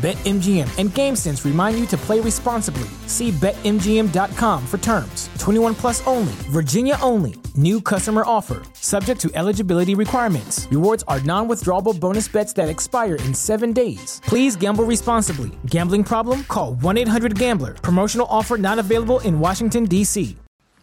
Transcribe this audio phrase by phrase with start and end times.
[0.00, 2.88] BetMGM and GameSense remind you to play responsibly.
[3.06, 5.28] See BetMGM.com for terms.
[5.38, 7.34] 21 plus only, Virginia only.
[7.54, 10.66] New customer offer, subject to eligibility requirements.
[10.70, 14.22] Rewards are non withdrawable bonus bets that expire in seven days.
[14.24, 15.50] Please gamble responsibly.
[15.66, 16.44] Gambling problem?
[16.44, 17.74] Call 1 800 Gambler.
[17.74, 20.34] Promotional offer not available in Washington, D.C.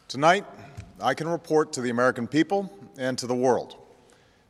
[0.07, 0.45] Tonight,
[1.01, 3.77] I can report to the American people and to the world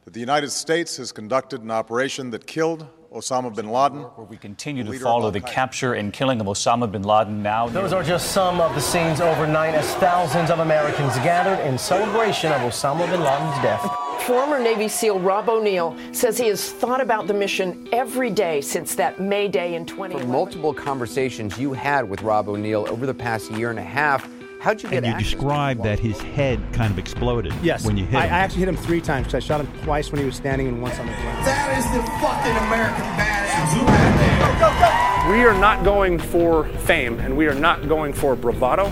[0.04, 4.02] that the United States has conducted an operation that killed Osama bin Laden.
[4.02, 7.68] Where we continue to follow the capture and killing of Osama bin Laden now.
[7.68, 12.52] Those are just some of the scenes overnight as thousands of Americans gathered in celebration
[12.52, 13.90] of Osama bin Laden's death.
[14.22, 18.94] Former Navy SEAL Rob O'Neill says he has thought about the mission every day since
[18.96, 20.30] that May Day in 2011.
[20.30, 24.28] multiple conversations you had with Rob O'Neill over the past year and a half,
[24.60, 24.96] how'd you get that?
[24.98, 27.86] And you access described that his head kind of exploded Yes.
[27.86, 30.12] when you hit I, I actually hit him three times because I shot him twice
[30.12, 31.46] when he was standing and once on the ground.
[31.46, 35.32] That is the fucking American badass right there.
[35.38, 38.92] We are not going for fame and we are not going for bravado.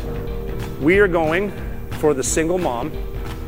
[0.82, 1.52] We are going
[2.00, 2.90] for the single mom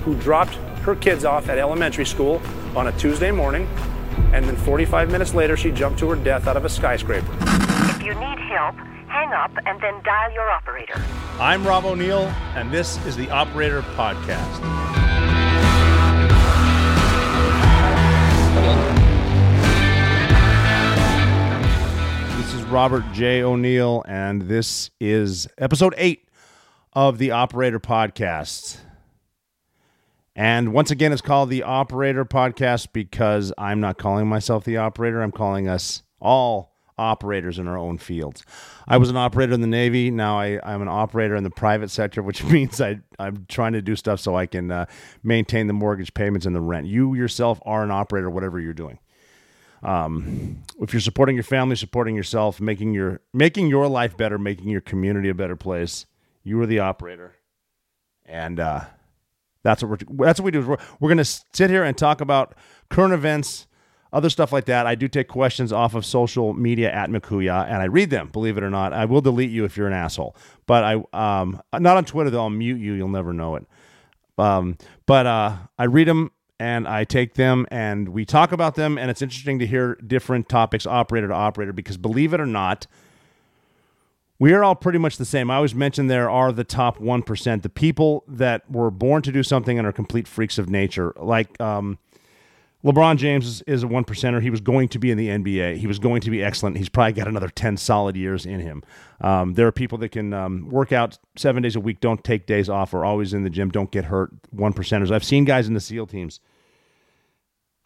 [0.04, 2.42] who dropped her kids off at elementary school
[2.76, 3.68] on a Tuesday morning
[4.34, 7.28] and then 45 minutes later she jumped to her death out of a skyscraper.
[7.42, 8.76] If you need help,
[9.18, 10.94] hang up and then dial your operator.
[11.40, 14.62] I'm Rob O'Neill, and this is the Operator Podcast.
[22.38, 23.42] This is Robert J.
[23.42, 26.30] O'Neill, and this is episode eight
[26.94, 28.78] of the Operator Podcast.
[30.36, 35.24] And once again, it's called the Operator Podcast because I'm not calling myself the operator.
[35.24, 38.44] I'm calling us all operators in our own fields.
[38.88, 40.12] I was an operator in the Navy.
[40.12, 43.82] Now I, I'm an operator in the private sector, which means I, I'm trying to
[43.82, 44.86] do stuff so I can uh,
[45.24, 46.88] maintain the mortgage payments and the rent.
[46.88, 49.00] You yourself are an operator, whatever you're doing.
[49.84, 54.70] Um, if you're supporting your family, supporting yourself, making your making your life better, making
[54.70, 56.08] your community a better place,
[56.44, 57.36] you are the operator,
[58.26, 58.86] and uh,
[59.64, 60.66] that's what we're that's what we do.
[60.66, 62.56] We're, we're going to sit here and talk about
[62.90, 63.67] current events,
[64.14, 64.88] other stuff like that.
[64.88, 68.30] I do take questions off of social media at McHooyah, and I read them.
[68.30, 70.36] Believe it or not, I will delete you if you're an asshole.
[70.66, 72.42] But I um not on Twitter though.
[72.42, 72.94] I'll mute you.
[72.94, 73.66] You'll never know it.
[74.38, 78.98] Um, but uh, I read them and I take them and we talk about them,
[78.98, 82.88] and it's interesting to hear different topics, operator to operator, because believe it or not,
[84.40, 85.50] we are all pretty much the same.
[85.50, 89.42] I always mention there are the top 1%, the people that were born to do
[89.42, 91.14] something and are complete freaks of nature.
[91.18, 91.98] Like um,
[92.88, 94.42] LeBron James is, is a one percenter.
[94.42, 95.76] He was going to be in the NBA.
[95.76, 96.78] He was going to be excellent.
[96.78, 98.82] He's probably got another 10 solid years in him.
[99.20, 102.46] Um, there are people that can um, work out seven days a week, don't take
[102.46, 105.12] days off, are always in the gym, don't get hurt, one percenters.
[105.12, 106.40] I've seen guys in the SEAL teams.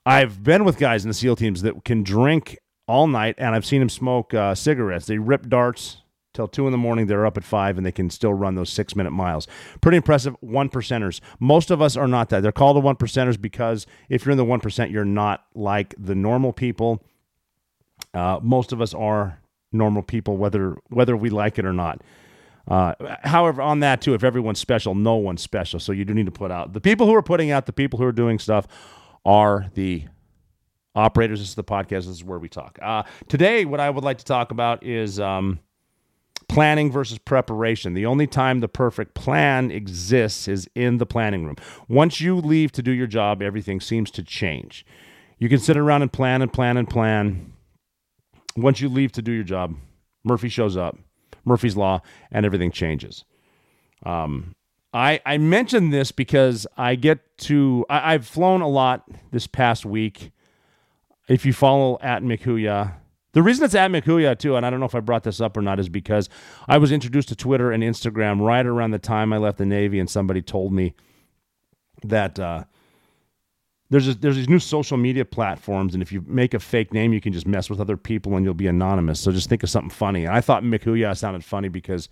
[0.06, 3.66] I've been with guys in the SEAL teams that can drink all night, and I've
[3.66, 5.08] seen them smoke uh, cigarettes.
[5.08, 5.98] They rip darts
[6.34, 7.08] till two in the morning.
[7.08, 9.48] They're up at five, and they can still run those six minute miles.
[9.82, 10.36] Pretty impressive.
[10.42, 11.20] One percenters.
[11.40, 12.42] Most of us are not that.
[12.42, 15.96] They're called the one percenters because if you're in the one percent, you're not like
[15.98, 17.04] the normal people.
[18.14, 19.40] Uh, most of us are
[19.72, 22.02] normal people, whether whether we like it or not.
[22.68, 22.94] Uh,
[23.24, 25.80] however, on that too, if everyone's special, no one's special.
[25.80, 27.98] So you do need to put out the people who are putting out, the people
[28.00, 28.68] who are doing stuff,
[29.26, 30.06] are the
[30.96, 31.40] operators.
[31.40, 31.90] This is the podcast.
[31.90, 32.78] This is where we talk.
[32.82, 35.60] Uh, today, what I would like to talk about is um,
[36.52, 37.94] planning versus preparation.
[37.94, 41.56] The only time the perfect plan exists is in the planning room.
[41.88, 44.86] Once you leave to do your job, everything seems to change.
[45.40, 47.54] You can sit around and plan and plan and plan.
[48.58, 49.76] Once you leave to do your job,
[50.26, 50.98] Murphy shows up,
[51.46, 52.02] Murphy's Law,
[52.32, 53.24] and everything changes.
[54.06, 54.54] Um,
[54.94, 59.86] I, I mention this because I get to, I, I've flown a lot this past
[59.86, 60.32] week.
[61.30, 62.96] If you follow at McHooyah,
[63.34, 65.56] the reason it's at McHooyah too, and I don't know if I brought this up
[65.58, 66.30] or not, is because
[66.68, 70.00] I was introduced to Twitter and Instagram right around the time I left the Navy,
[70.00, 70.94] and somebody told me
[72.04, 72.66] that uh,
[73.90, 77.14] there's a, there's these new social media platforms, and if you make a fake name,
[77.14, 79.20] you can just mess with other people and you'll be anonymous.
[79.20, 80.26] So just think of something funny.
[80.26, 82.10] And I thought McHooyah sounded funny because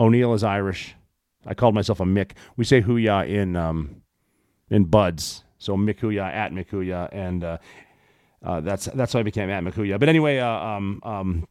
[0.00, 0.94] O'Neill is Irish,
[1.46, 2.32] I called myself a Mick.
[2.56, 4.02] We say Hooyah in um,
[4.70, 5.44] in BUD/S.
[5.58, 7.58] So Mick Hooyah at Mick Hooyah, and uh,
[8.44, 9.98] uh, that's that's how I became at Hooyah.
[9.98, 11.48] But anyway, uh, um, um,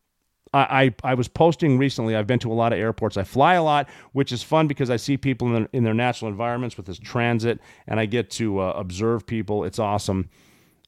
[0.53, 2.15] I, I, I was posting recently.
[2.15, 3.17] I've been to a lot of airports.
[3.17, 5.93] I fly a lot, which is fun because I see people in their, in their
[5.93, 9.63] natural environments with this transit, and I get to uh, observe people.
[9.63, 10.29] It's awesome.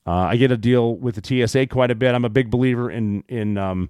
[0.05, 2.13] Uh, I get to deal with the TSA quite a bit.
[2.13, 3.89] I'm a big believer in in um,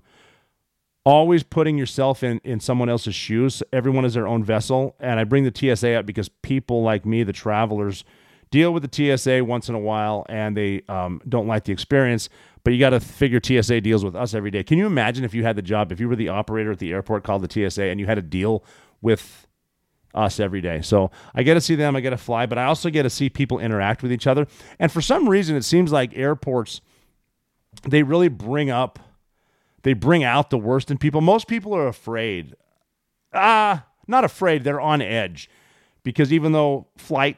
[1.06, 3.64] always putting yourself in in someone else's shoes.
[3.74, 7.24] Everyone is their own vessel, and I bring the TSA up because people like me,
[7.24, 8.04] the travelers,
[8.54, 12.30] deal with the TSA once in a while, and they um, don't like the experience.
[12.64, 14.64] But you got to figure TSA deals with us every day.
[14.64, 16.92] Can you imagine if you had the job, if you were the operator at the
[16.92, 18.64] airport called the TSA, and you had to deal
[19.02, 19.48] with
[20.14, 20.82] us every day.
[20.82, 23.10] So I get to see them, I get to fly, but I also get to
[23.10, 24.46] see people interact with each other.
[24.78, 26.82] And for some reason, it seems like airports,
[27.82, 29.00] they really bring up,
[29.82, 31.22] they bring out the worst in people.
[31.22, 32.56] Most people are afraid.
[33.34, 35.50] Ah, not afraid, they're on edge.
[36.04, 37.38] Because even though flight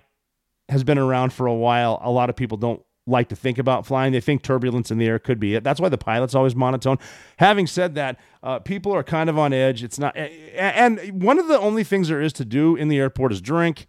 [0.70, 3.86] has been around for a while, a lot of people don't like to think about
[3.86, 4.12] flying.
[4.12, 5.64] They think turbulence in the air could be it.
[5.64, 6.98] That's why the pilot's always monotone.
[7.38, 9.84] Having said that, uh, people are kind of on edge.
[9.84, 13.32] It's not, and one of the only things there is to do in the airport
[13.32, 13.88] is drink.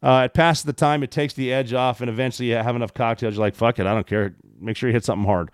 [0.00, 2.92] Uh, it passes the time, it takes the edge off, and eventually you have enough
[2.92, 3.34] cocktails.
[3.34, 4.34] You're like, fuck it, I don't care.
[4.60, 5.50] Make sure you hit something hard.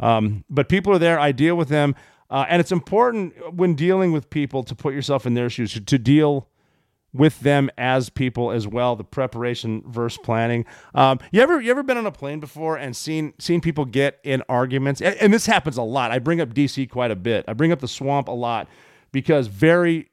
[0.00, 1.18] Um, but people are there.
[1.18, 1.94] I deal with them.
[2.30, 5.98] Uh, and it's important when dealing with people to put yourself in their shoes, to
[5.98, 6.48] deal
[7.12, 8.96] with them as people as well.
[8.96, 10.64] The preparation versus planning.
[10.94, 14.20] Um, you ever you ever been on a plane before and seen seen people get
[14.24, 15.00] in arguments?
[15.00, 16.10] And, and this happens a lot.
[16.10, 17.44] I bring up DC quite a bit.
[17.48, 18.68] I bring up the swamp a lot
[19.12, 20.08] because very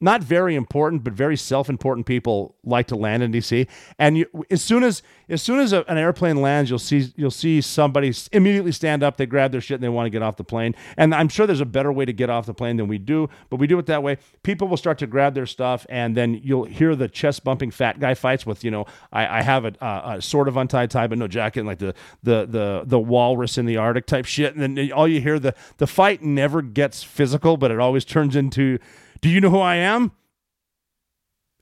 [0.00, 3.66] not very important, but very self-important people like to land in DC.
[3.98, 7.30] And you, as soon as as soon as a, an airplane lands, you'll see you'll
[7.30, 9.16] see somebody immediately stand up.
[9.16, 10.74] They grab their shit and they want to get off the plane.
[10.96, 13.28] And I'm sure there's a better way to get off the plane than we do,
[13.50, 14.18] but we do it that way.
[14.44, 17.98] People will start to grab their stuff, and then you'll hear the chest bumping fat
[17.98, 21.08] guy fights with you know I, I have a, a, a sort of untied tie
[21.08, 24.54] but no jacket, like the the the the walrus in the Arctic type shit.
[24.54, 28.36] And then all you hear the the fight never gets physical, but it always turns
[28.36, 28.78] into
[29.20, 30.12] do you know who I am?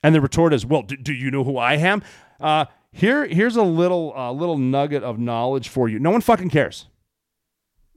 [0.03, 2.03] And the retort is, well, do, do you know who I am?
[2.41, 5.99] Uh, here, here's a little, uh, little nugget of knowledge for you.
[5.99, 6.87] No one fucking cares.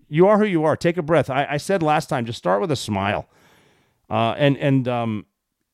[0.10, 0.76] You are who you are.
[0.76, 1.30] Take a breath.
[1.30, 3.30] I, I said last time, just start with a smile,
[4.10, 5.26] uh, and and um,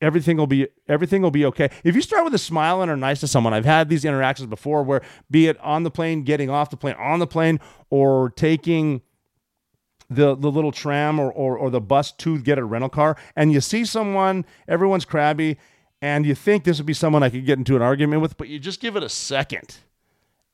[0.02, 1.70] everything will be everything will be okay.
[1.86, 4.50] If you start with a smile and are nice to someone, I've had these interactions
[4.50, 5.02] before, where
[5.32, 9.02] be it on the plane, getting off the plane, on the plane, or taking
[10.10, 13.52] the the little tram or, or, or the bus to get a rental car and
[13.52, 15.58] you see someone everyone's crabby
[16.02, 18.48] and you think this would be someone I could get into an argument with but
[18.48, 19.78] you just give it a second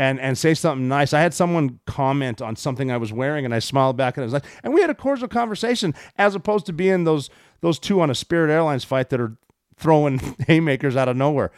[0.01, 1.13] and and say something nice.
[1.13, 4.25] I had someone comment on something I was wearing and I smiled back and I
[4.25, 7.29] was like and we had a cordial conversation as opposed to being those
[7.61, 9.37] those two on a Spirit Airlines fight that are
[9.77, 11.51] throwing haymakers out of nowhere.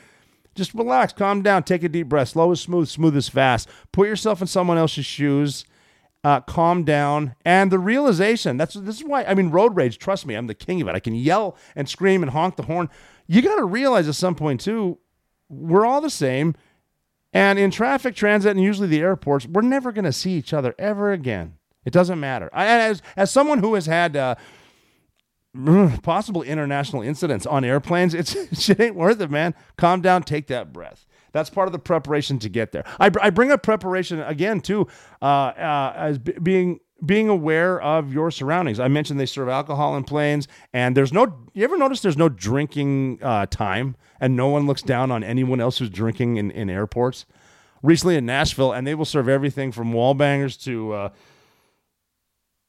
[0.56, 3.70] Just relax calm down take a deep breath slow is smooth smooth is fast.
[3.94, 5.64] Put yourself in someone else's shoes
[6.24, 9.98] uh, calm down, and the realization that's this is why I mean road rage.
[9.98, 10.96] Trust me, I'm the king of it.
[10.96, 12.90] I can yell and scream and honk the horn.
[13.28, 15.00] You got to realize at some point too,
[15.50, 16.56] we're all the same,
[17.34, 20.74] and in traffic, transit, and usually the airports, we're never going to see each other
[20.80, 21.56] ever again.
[21.84, 22.50] It doesn't matter.
[22.54, 24.16] I, as as someone who has had.
[24.16, 24.36] Uh,
[26.02, 28.16] possible international incidents on airplanes.
[28.16, 29.54] It's shit ain't worth it, man.
[29.78, 31.06] Calm down, take that breath.
[31.34, 32.86] That's part of the preparation to get there.
[33.00, 34.88] I, I bring up preparation again too,
[35.22, 38.80] uh, uh, as b- being being aware of your surroundings.
[38.80, 41.36] I mentioned they serve alcohol in planes, and there's no.
[41.54, 45.60] You ever notice there's no drinking uh, time, and no one looks down on anyone
[45.60, 47.26] else who's drinking in, in airports.
[47.82, 51.10] Recently in Nashville, and they will serve everything from wall bangers to uh,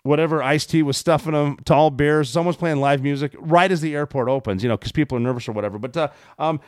[0.03, 2.29] whatever iced tea was stuffing them, tall beers.
[2.31, 5.49] Someone's playing live music right as the airport opens, you know, because people are nervous
[5.49, 5.79] or whatever.
[5.79, 6.09] But uh,
[6.39, 6.61] um,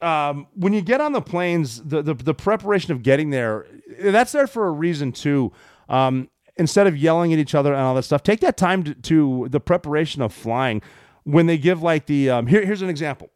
[0.00, 3.66] um, when you get on the planes, the, the, the preparation of getting there,
[4.00, 5.52] that's there for a reason too.
[5.88, 8.94] Um, instead of yelling at each other and all that stuff, take that time to,
[8.94, 10.82] to the preparation of flying.
[11.24, 13.30] When they give like the um, here, here's an example,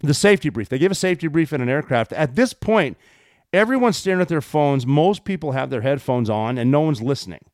[0.00, 0.68] the safety brief.
[0.68, 2.12] They give a safety brief in an aircraft.
[2.12, 2.96] At this point,
[3.52, 4.84] everyone's staring at their phones.
[4.84, 7.44] Most people have their headphones on, and no one's listening.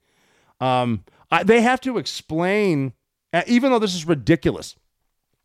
[0.60, 2.94] Um, I, they have to explain,
[3.46, 4.76] even though this is ridiculous.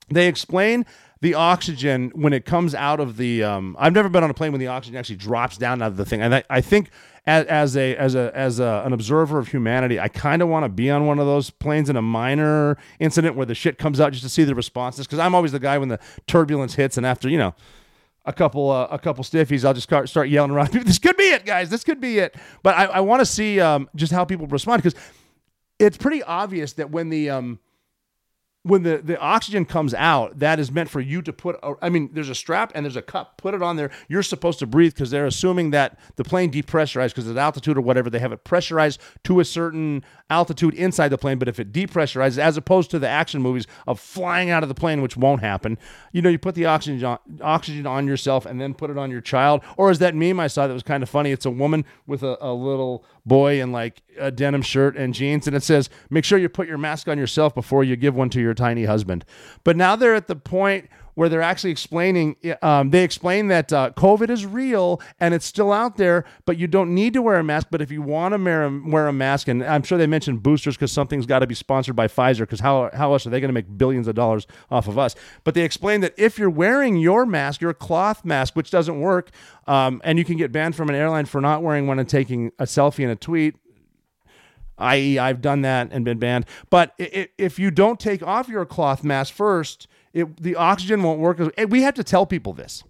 [0.09, 0.85] They explain
[1.21, 4.51] the oxygen when it comes out of the um, I've never been on a plane
[4.51, 6.89] when the oxygen actually drops down out of the thing, and I, I think
[7.25, 10.65] as, as a as a as a, an observer of humanity, I kind of want
[10.65, 13.99] to be on one of those planes in a minor incident where the shit comes
[13.99, 16.97] out just to see the responses because I'm always the guy when the turbulence hits,
[16.97, 17.55] and after you know
[18.25, 20.73] a couple uh, a couple stiffies, I'll just start, yelling around.
[20.85, 21.69] This could be it, guys.
[21.69, 22.35] This could be it.
[22.63, 24.99] But I, I want to see um, just how people respond because
[25.79, 27.59] it's pretty obvious that when the um,
[28.65, 31.55] when the, the oxygen comes out, that is meant for you to put.
[31.61, 33.37] a- I mean, there's a strap and there's a cup.
[33.37, 33.91] Put it on there.
[34.07, 37.81] You're supposed to breathe because they're assuming that the plane depressurized because of altitude or
[37.81, 38.09] whatever.
[38.09, 41.37] They have it pressurized to a certain altitude inside the plane.
[41.37, 44.73] But if it depressurizes, as opposed to the action movies of flying out of the
[44.75, 45.77] plane, which won't happen,
[46.11, 49.11] you know, you put the oxygen on, oxygen on yourself and then put it on
[49.11, 49.61] your child.
[49.77, 51.31] Or is that meme I saw that was kind of funny?
[51.31, 55.47] It's a woman with a, a little boy in like a denim shirt and jeans,
[55.47, 58.29] and it says, "Make sure you put your mask on yourself before you give one
[58.29, 59.25] to your tiny husband."
[59.63, 62.35] But now they're at the point where they're actually explaining.
[62.61, 66.67] Um, they explain that uh, COVID is real and it's still out there, but you
[66.67, 67.67] don't need to wear a mask.
[67.71, 70.43] But if you want to wear a, wear a mask, and I'm sure they mentioned
[70.43, 73.39] boosters because something's got to be sponsored by Pfizer, because how how else are they
[73.39, 75.15] going to make billions of dollars off of us?
[75.43, 79.31] But they explain that if you're wearing your mask, your cloth mask, which doesn't work,
[79.67, 82.51] um, and you can get banned from an airline for not wearing one and taking
[82.59, 83.55] a selfie and a tweet
[84.77, 86.45] i.e., I've done that and been banned.
[86.69, 91.39] But if you don't take off your cloth mask first, it, the oxygen won't work.
[91.67, 92.83] We have to tell people this.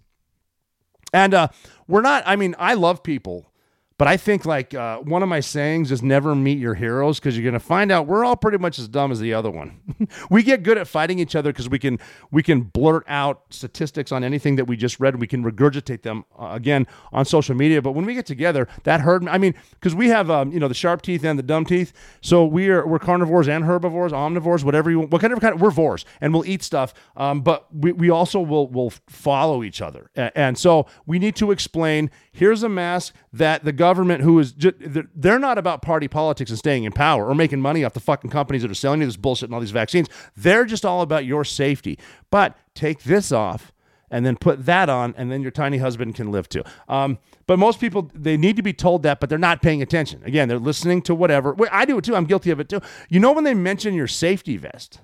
[1.12, 1.48] And uh,
[1.86, 3.52] we're not, I mean, I love people,
[3.98, 7.38] but I think like uh, one of my sayings is never meet your heroes because
[7.38, 9.80] you're to find out we're all pretty much as dumb as the other one.
[10.30, 11.98] we get good at fighting each other because we can
[12.30, 15.18] we can blurt out statistics on anything that we just read.
[15.18, 17.80] We can regurgitate them uh, again on social media.
[17.80, 19.26] But when we get together, that hurt.
[19.28, 21.94] I mean, because we have um, you know the sharp teeth and the dumb teeth,
[22.20, 25.60] so we are we're carnivores and herbivores, omnivores, whatever you what kind of kind of
[25.60, 26.92] we're vores and we'll eat stuff.
[27.16, 31.50] Um, but we, we also will will follow each other, and so we need to
[31.50, 32.10] explain.
[32.30, 36.58] Here's a mask that the government, who is ju- they're- not about party politics and
[36.58, 39.16] staying in power or making money off the fucking companies that are selling you this
[39.16, 40.08] bullshit and all these vaccines.
[40.36, 41.98] They're just all about your safety.
[42.30, 43.72] But take this off
[44.10, 46.62] and then put that on, and then your tiny husband can live too.
[46.88, 50.22] Um, but most people they need to be told that, but they're not paying attention.
[50.24, 51.56] Again, they're listening to whatever.
[51.72, 52.14] I do it too.
[52.14, 52.80] I'm guilty of it too.
[53.08, 55.00] You know when they mention your safety vest,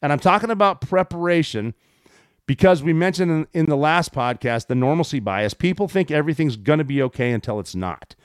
[0.00, 1.74] and I'm talking about preparation
[2.48, 5.54] because we mentioned in, in the last podcast the normalcy bias.
[5.54, 8.16] People think everything's going to be okay until it's not.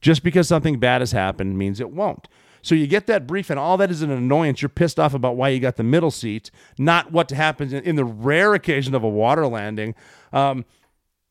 [0.00, 2.28] Just because something bad has happened means it won't.
[2.62, 4.62] So you get that brief, and all that is an annoyance.
[4.62, 8.04] You're pissed off about why you got the middle seat, not what happens in, the
[8.04, 9.96] rare occasion of a water landing.
[10.32, 10.64] Um,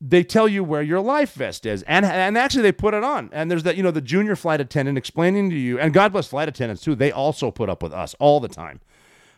[0.02, 3.30] they tell you where your life vest is, and and actually they put it on.
[3.32, 6.28] And there's that you know the junior flight attendant explaining to you, and God bless
[6.28, 6.96] flight attendants too.
[6.96, 8.82] They also put up with us all the time.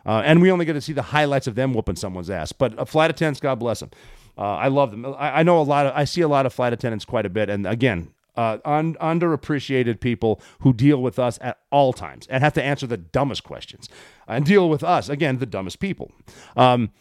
[0.06, 2.52] Uh, and we only get to see the highlights of them whooping someone's ass.
[2.52, 3.92] But uh, flight attendants, God bless them.
[4.38, 5.06] Uh, I love them.
[5.06, 5.94] I, I know a lot of.
[5.96, 7.50] I see a lot of flight attendants quite a bit.
[7.50, 12.54] And again, uh, un, underappreciated people who deal with us at all times and have
[12.54, 13.90] to answer the dumbest questions
[14.28, 16.12] and deal with us again, the dumbest people.
[16.56, 16.92] Um,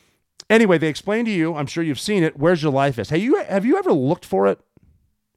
[0.51, 1.55] anyway, they explain to you.
[1.55, 2.37] I'm sure you've seen it.
[2.37, 3.11] Where's your life vest?
[3.11, 4.61] Have you have you ever looked for it?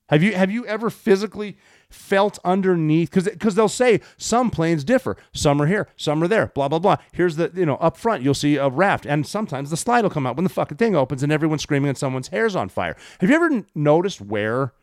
[0.10, 1.58] Have you have you ever physically
[1.90, 3.10] felt underneath?
[3.10, 5.18] Because because they'll say some planes differ.
[5.34, 6.48] Some are here, some are there.
[6.54, 6.98] Blah blah blah.
[7.12, 10.12] Here's the you know up front you'll see a raft, and sometimes the slide will
[10.12, 12.96] come out when the fucking thing opens and everyone's screaming and someone's hair's on fire.
[13.20, 14.74] Have you ever noticed where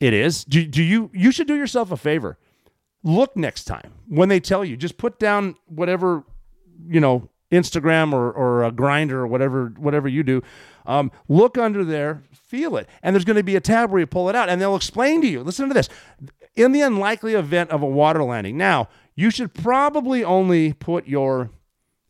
[0.00, 0.44] it is?
[0.44, 2.38] Do, do you you should do yourself a favor.
[3.02, 4.76] Look next time when they tell you.
[4.76, 6.24] Just put down whatever
[6.86, 10.42] you know Instagram or or a Grindr or whatever whatever you do.
[10.86, 14.06] Um, look under there, feel it, and there's going to be a tab where you
[14.06, 15.42] pull it out, and they'll explain to you.
[15.42, 15.88] Listen to this:
[16.54, 21.50] in the unlikely event of a water landing, now you should probably only put your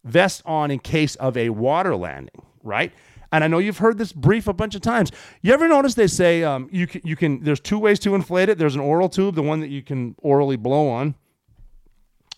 [0.05, 2.93] vest on in case of a water landing, right?
[3.33, 5.11] And I know you've heard this brief a bunch of times.
[5.43, 7.43] You ever notice they say um, you can, you can?
[7.43, 8.59] There's two ways to inflate it.
[8.59, 11.15] There's an oral tube, the one that you can orally blow on.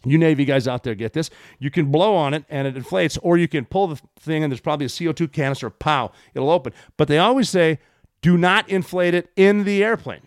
[0.05, 1.31] You Navy guys out there get this.
[1.59, 4.53] You can blow on it and it inflates, or you can pull the thing and
[4.53, 5.71] there's probably a CO2 canister.
[5.71, 6.73] Pow, it'll open.
[6.97, 7.79] But they always say,
[8.23, 10.21] do not inflate it in the airplane.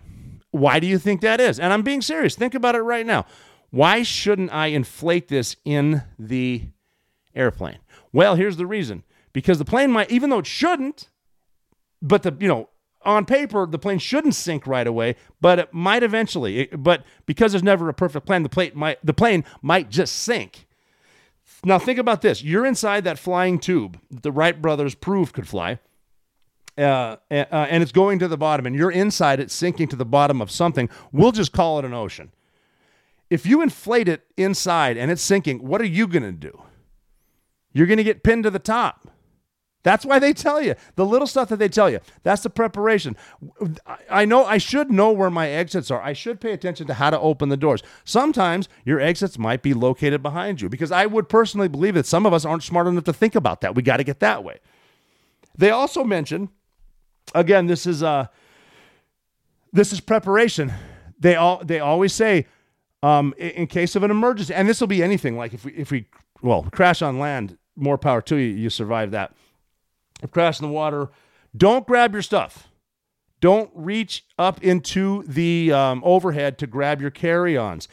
[0.51, 1.59] Why do you think that is?
[1.59, 2.35] And I'm being serious.
[2.35, 3.25] Think about it right now.
[3.69, 6.63] Why shouldn't I inflate this in the
[7.33, 7.79] airplane?
[8.11, 9.03] Well, here's the reason.
[9.33, 11.07] Because the plane might, even though it shouldn't,
[12.01, 12.69] but the you know
[13.03, 16.60] on paper the plane shouldn't sink right away, but it might eventually.
[16.62, 20.15] It- but because there's never a perfect plan, the plane might the plane might just
[20.17, 20.67] sink.
[21.63, 25.48] Now think about this: you're inside that flying tube that the Wright brothers proved could
[25.48, 25.79] fly,
[26.77, 30.05] uh, uh, and it's going to the bottom, and you're inside it, sinking to the
[30.05, 30.89] bottom of something.
[31.12, 32.31] We'll just call it an ocean.
[33.29, 36.63] If you inflate it inside and it's sinking, what are you going to do?
[37.72, 39.08] You're going to get pinned to the top.
[39.83, 42.00] That's why they tell you the little stuff that they tell you.
[42.23, 43.15] That's the preparation.
[44.09, 46.01] I- know I should know where my exits are.
[46.01, 47.81] I should pay attention to how to open the doors.
[48.03, 52.25] Sometimes your exits might be located behind you because I would personally believe that some
[52.25, 53.73] of us aren't smart enough to think about that.
[53.73, 54.59] We got to get that way.
[55.57, 56.50] They also mention,
[57.33, 58.27] again, this is uh,
[59.73, 60.71] this is preparation.
[61.19, 62.45] They all they always say,
[63.03, 65.73] um, in, in case of an emergency, and this will be anything like if we
[65.73, 66.05] if we
[66.41, 68.55] well crash on land more power to you.
[68.55, 69.33] You survive that.
[70.21, 71.09] If crash in the water,
[71.55, 72.67] don't grab your stuff.
[73.39, 77.87] Don't reach up into the um, overhead to grab your carry ons.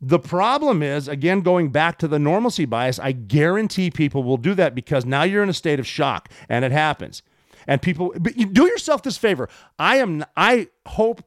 [0.00, 4.54] The problem is, again, going back to the normalcy bias, I guarantee people will do
[4.54, 7.22] that because now you're in a state of shock and it happens.
[7.66, 9.48] And people, but you do yourself this favor.
[9.78, 11.22] I am, I hope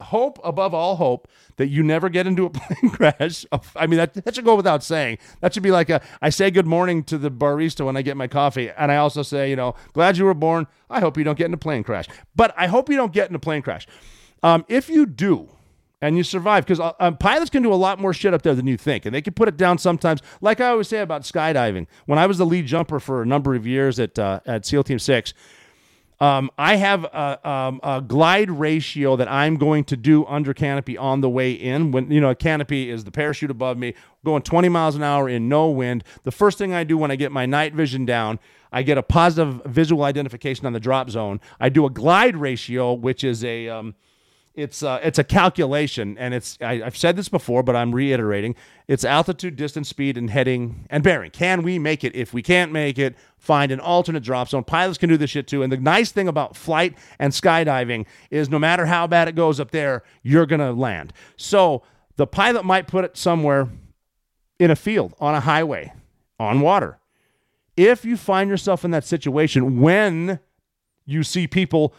[0.00, 3.46] hope above all hope that you never get into a plane crash.
[3.74, 5.18] I mean, that, that should go without saying.
[5.40, 8.16] That should be like a, I say good morning to the barista when I get
[8.16, 8.70] my coffee.
[8.70, 10.66] And I also say, you know, glad you were born.
[10.90, 12.06] I hope you don't get in a plane crash.
[12.34, 13.86] But I hope you don't get in a plane crash.
[14.42, 15.48] Um, if you do,
[16.02, 18.54] and you survive, because uh, um, pilots can do a lot more shit up there
[18.54, 19.06] than you think.
[19.06, 20.20] And they can put it down sometimes.
[20.42, 23.54] Like I always say about skydiving, when I was the lead jumper for a number
[23.54, 25.32] of years at, uh, at SEAL Team 6,
[26.18, 30.96] um, I have a, um, a, glide ratio that I'm going to do under canopy
[30.96, 31.90] on the way in.
[31.90, 33.94] When you know, a canopy is the parachute above me,
[34.24, 36.04] going 20 miles an hour in no wind.
[36.24, 38.38] The first thing I do when I get my night vision down,
[38.72, 41.38] I get a positive visual identification on the drop zone.
[41.60, 43.94] I do a glide ratio, which is a um,
[44.56, 48.56] it's uh, it's a calculation, and it's I, have said this before, but I'm reiterating.
[48.88, 51.30] It's altitude, distance, speed, and heading and bearing.
[51.30, 52.16] Can we make it?
[52.16, 54.64] If we can't make it, find an alternate drop zone.
[54.64, 55.62] Pilots can do this shit too.
[55.62, 59.60] And the nice thing about flight and skydiving is, no matter how bad it goes
[59.60, 61.12] up there, you're gonna land.
[61.36, 61.82] So
[62.16, 63.68] the pilot might put it somewhere
[64.58, 65.92] in a field, on a highway,
[66.40, 66.98] on water.
[67.76, 70.40] If you find yourself in that situation when
[71.04, 71.94] you see people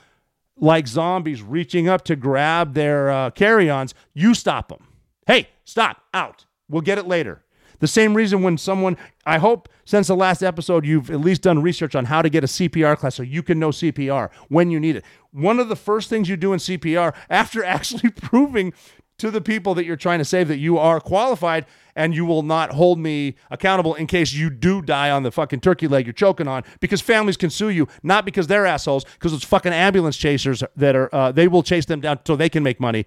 [0.59, 4.87] like zombies reaching up to grab their uh, carry ons, you stop them.
[5.25, 6.45] Hey, stop, out.
[6.69, 7.43] We'll get it later.
[7.79, 11.61] The same reason when someone, I hope since the last episode, you've at least done
[11.61, 14.79] research on how to get a CPR class so you can know CPR when you
[14.79, 15.05] need it.
[15.31, 18.73] One of the first things you do in CPR, after actually proving
[19.17, 22.43] to the people that you're trying to save that you are qualified and you will
[22.43, 26.13] not hold me accountable in case you do die on the fucking turkey leg you're
[26.13, 30.17] choking on because families can sue you not because they're assholes because it's fucking ambulance
[30.17, 33.05] chasers that are uh, they will chase them down so they can make money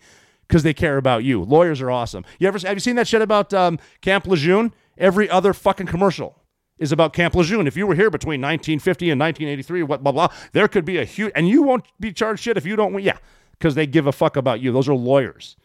[0.48, 3.22] because they care about you lawyers are awesome you ever have you seen that shit
[3.22, 6.36] about um, camp lejeune every other fucking commercial
[6.80, 7.66] is about Camp Lejeune.
[7.66, 11.04] If you were here between 1950 and 1983, what blah blah, there could be a
[11.04, 13.00] huge, and you won't be charged shit if you don't.
[13.02, 13.18] Yeah,
[13.52, 14.72] because they give a fuck about you.
[14.72, 15.56] Those are lawyers.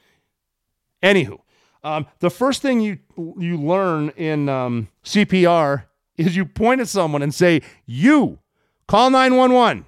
[1.05, 1.37] Anywho,
[1.83, 2.97] um, the first thing you
[3.37, 5.83] you learn in um, CPR
[6.17, 8.39] is you point at someone and say, "You
[8.87, 9.85] call 911,"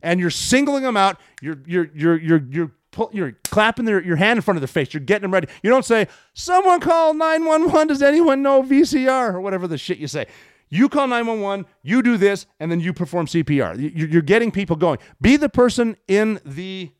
[0.00, 1.18] and you're singling them out.
[1.40, 2.72] You're you're you're you're you're
[3.10, 4.94] you're clapping their, your hand in front of their face.
[4.94, 5.48] You're getting them ready.
[5.64, 10.06] You don't say, "Someone call 911." Does anyone know VCR or whatever the shit you
[10.06, 10.28] say?
[10.68, 13.92] You call 911, you do this, and then you perform CPR.
[13.94, 15.00] You're getting people going.
[15.20, 16.92] Be the person in the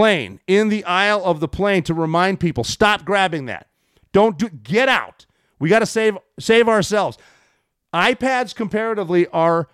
[0.00, 3.66] plane, in the aisle of the plane to remind people stop grabbing that.
[4.12, 5.26] Don't do get out.
[5.58, 7.18] We got to save save ourselves.
[7.92, 9.68] iPads comparatively are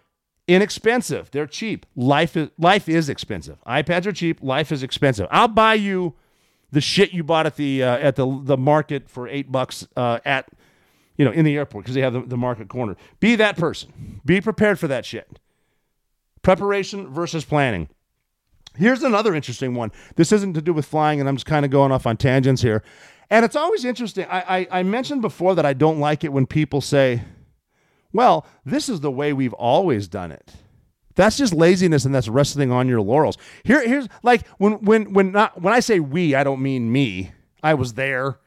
[0.49, 1.31] inexpensive.
[1.31, 1.87] They're cheap.
[1.95, 3.59] Life is life is expensive.
[3.69, 5.29] iPads are cheap, life is expensive.
[5.31, 6.15] I'll buy you
[6.73, 10.19] the shit you bought at the uh, at the the market for 8 bucks uh,
[10.25, 10.49] at
[11.17, 12.97] you know in the airport because they have the, the market corner.
[13.21, 14.21] Be that person.
[14.25, 15.39] Be prepared for that shit.
[16.43, 17.89] Preparation versus planning.
[18.77, 19.93] Here's another interesting one.
[20.17, 22.63] This isn't to do with flying, and I'm just kind of going off on tangents
[22.63, 22.83] here.
[23.31, 24.27] And it's always interesting.
[24.31, 27.23] I, I, I, mentioned before that I don't like it when people say,
[28.13, 30.53] well, this is the way we've always done it.
[31.17, 33.37] That's just laziness and that's resting on your laurels.
[33.65, 37.33] Here, here's like when when when not when I say we, I don't mean me.
[37.63, 38.39] I was there.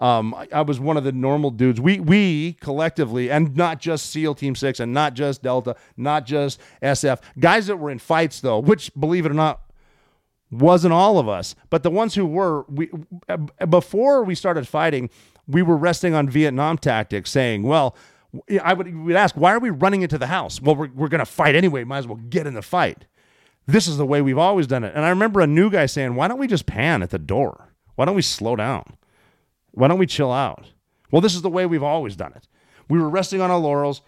[0.00, 1.80] Um, I, I was one of the normal dudes.
[1.80, 6.60] We we collectively, and not just SEAL Team Six, and not just Delta, not just
[6.82, 8.58] SF, guys that were in fights though.
[8.58, 9.60] Which, believe it or not,
[10.50, 12.90] wasn't all of us, but the ones who were, we
[13.68, 15.10] before we started fighting,
[15.46, 17.94] we were resting on Vietnam tactics, saying, "Well,
[18.62, 20.60] I would we'd ask, why are we running into the house?
[20.60, 21.84] Well, we're we're going to fight anyway.
[21.84, 23.04] Might as well get in the fight.
[23.66, 26.14] This is the way we've always done it." And I remember a new guy saying,
[26.14, 27.74] "Why don't we just pan at the door?
[27.96, 28.96] Why don't we slow down?
[29.72, 30.72] Why don't we chill out?"
[31.10, 32.48] Well, this is the way we've always done it.
[32.88, 34.02] We were resting on our laurels.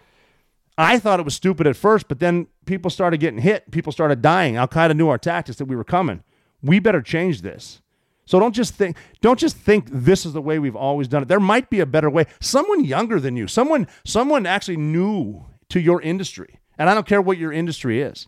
[0.77, 3.69] I thought it was stupid at first, but then people started getting hit.
[3.69, 4.55] People started dying.
[4.55, 6.23] Al Qaeda knew our tactics that we were coming
[6.61, 7.81] we better change this.
[8.25, 11.27] So don't just think don't just think this is the way we've always done it.
[11.27, 12.25] There might be a better way.
[12.39, 16.59] Someone younger than you, someone someone actually new to your industry.
[16.77, 18.27] And I don't care what your industry is.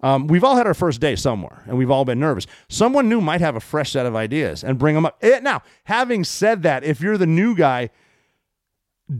[0.00, 2.46] Um, we've all had our first day somewhere, and we've all been nervous.
[2.68, 5.18] Someone new might have a fresh set of ideas and bring them up.
[5.20, 7.90] It, eh, now, having said that, if you're the new guy,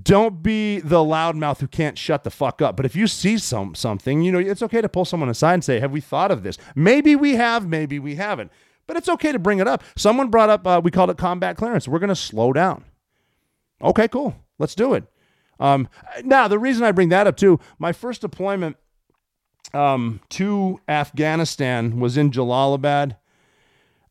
[0.03, 2.77] don't be the loudmouth who can't shut the fuck up.
[2.77, 5.65] But if you see some something, you know, it's okay to pull someone aside and
[5.65, 6.59] say, "Have we thought of this?
[6.75, 8.53] Maybe we have, maybe we haven't."
[8.87, 9.83] But it's okay to bring it up.
[9.97, 11.87] Someone brought up, uh, we called it combat clearance.
[11.87, 12.85] We're going to slow down.
[13.83, 14.35] Okay, cool.
[14.59, 15.05] Let's do it.
[15.61, 15.89] Um,
[16.25, 18.77] now, the reason I bring that up too, my first deployment
[19.75, 23.17] um, to Afghanistan was in Jalalabad,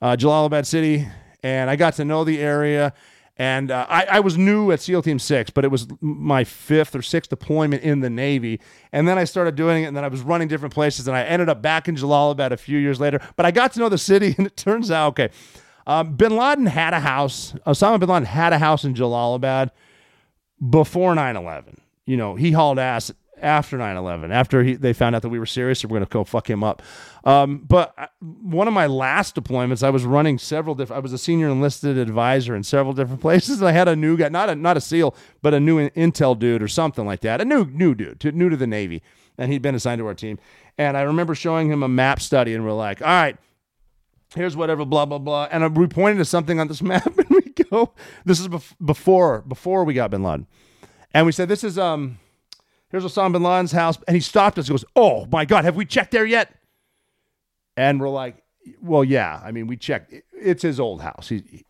[0.01, 1.07] uh, Jalalabad City,
[1.41, 2.93] and I got to know the area.
[3.39, 6.95] And uh, I, I was new at SEAL Team 6, but it was my fifth
[6.95, 8.59] or sixth deployment in the Navy.
[8.91, 11.23] And then I started doing it, and then I was running different places, and I
[11.23, 13.21] ended up back in Jalalabad a few years later.
[13.35, 15.29] But I got to know the city, and it turns out, okay,
[15.85, 17.53] um, bin Laden had a house.
[17.65, 19.69] Osama bin Laden had a house in Jalalabad
[20.69, 21.79] before 9 11.
[22.05, 25.45] You know, he hauled ass after 9-11 after he, they found out that we were
[25.45, 26.81] serious we're going to go fuck him up.
[27.23, 31.13] Um, but I, one of my last deployments i was running several different i was
[31.13, 33.59] a senior enlisted advisor in several different places.
[33.59, 36.37] And i had a new guy not a not a seal but a new intel
[36.37, 39.01] dude or something like that a new new dude to, new to the navy
[39.37, 40.39] and he'd been assigned to our team.
[40.77, 43.37] And i remember showing him a map study and we're like all right
[44.35, 45.47] here's whatever blah blah blah.
[45.51, 47.93] And we pointed to something on this map and we go
[48.25, 50.47] this is bef- before before we got bin laden.
[51.13, 52.19] And we said this is um
[52.99, 53.97] here's Osama bin Laden's house.
[54.07, 56.53] And he stopped us and goes, Oh my God, have we checked there yet?
[57.75, 58.43] And we're like,
[58.81, 59.41] Well, yeah.
[59.43, 60.13] I mean, we checked.
[60.33, 61.29] It's his old house.
[61.29, 61.65] He, he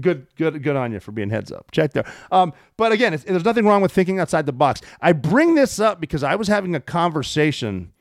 [0.00, 1.70] good, good, good on you for being heads up.
[1.72, 2.04] Check there.
[2.30, 4.80] Um, but again, there's nothing wrong with thinking outside the box.
[5.00, 7.92] I bring this up because I was having a conversation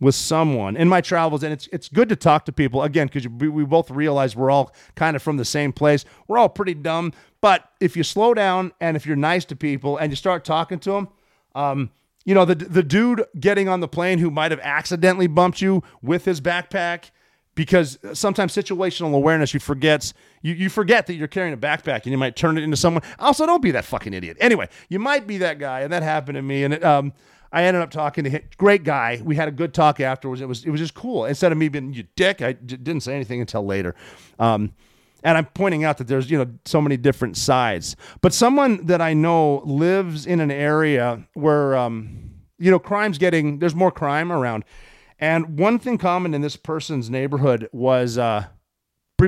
[0.00, 3.28] with someone in my travels, and it's it's good to talk to people again because
[3.28, 6.04] we, we both realize we're all kind of from the same place.
[6.26, 9.98] We're all pretty dumb, but if you slow down and if you're nice to people
[9.98, 11.08] and you start talking to them,
[11.54, 11.90] um,
[12.24, 15.82] you know, the the dude getting on the plane who might have accidentally bumped you
[16.02, 17.10] with his backpack
[17.54, 22.06] because sometimes situational awareness you forgets you, you forget that you're carrying a backpack and
[22.06, 23.02] you might turn it into someone.
[23.18, 24.36] Also, don't be that fucking idiot.
[24.40, 26.64] Anyway, you might be that guy, and that happened to me.
[26.64, 27.12] And it, um,
[27.52, 28.42] I ended up talking to him.
[28.56, 29.20] Great guy.
[29.24, 30.40] We had a good talk afterwards.
[30.40, 31.24] It was it was just cool.
[31.24, 33.94] Instead of me being you dick, I d- didn't say anything until later.
[34.38, 34.72] Um,
[35.22, 37.96] and I'm pointing out that there's, you know, so many different sides.
[38.20, 43.58] But someone that I know lives in an area where, um, you know, crime's getting,
[43.58, 44.64] there's more crime around.
[45.18, 48.46] And one thing common in this person's neighborhood was uh,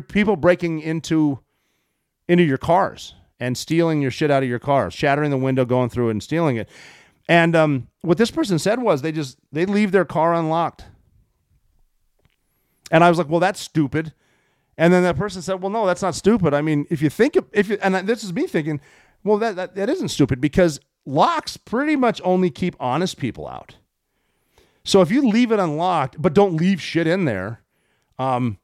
[0.09, 1.41] people breaking into
[2.29, 5.91] into your cars and stealing your shit out of your car, shattering the window, going
[5.91, 6.69] through it and stealing it.
[7.29, 10.85] And um, what this person said was they just they leave their car unlocked.
[12.91, 14.15] And I was like, well, that's stupid.
[14.83, 16.53] And then that person said, "Well, no, that's not stupid.
[16.53, 18.81] I mean, if you think of, if you and this is me thinking,
[19.23, 23.77] well, that that, that isn't stupid because locks pretty much only keep honest people out.
[24.83, 27.63] So if you leave it unlocked but don't leave shit in there,
[28.19, 28.59] um,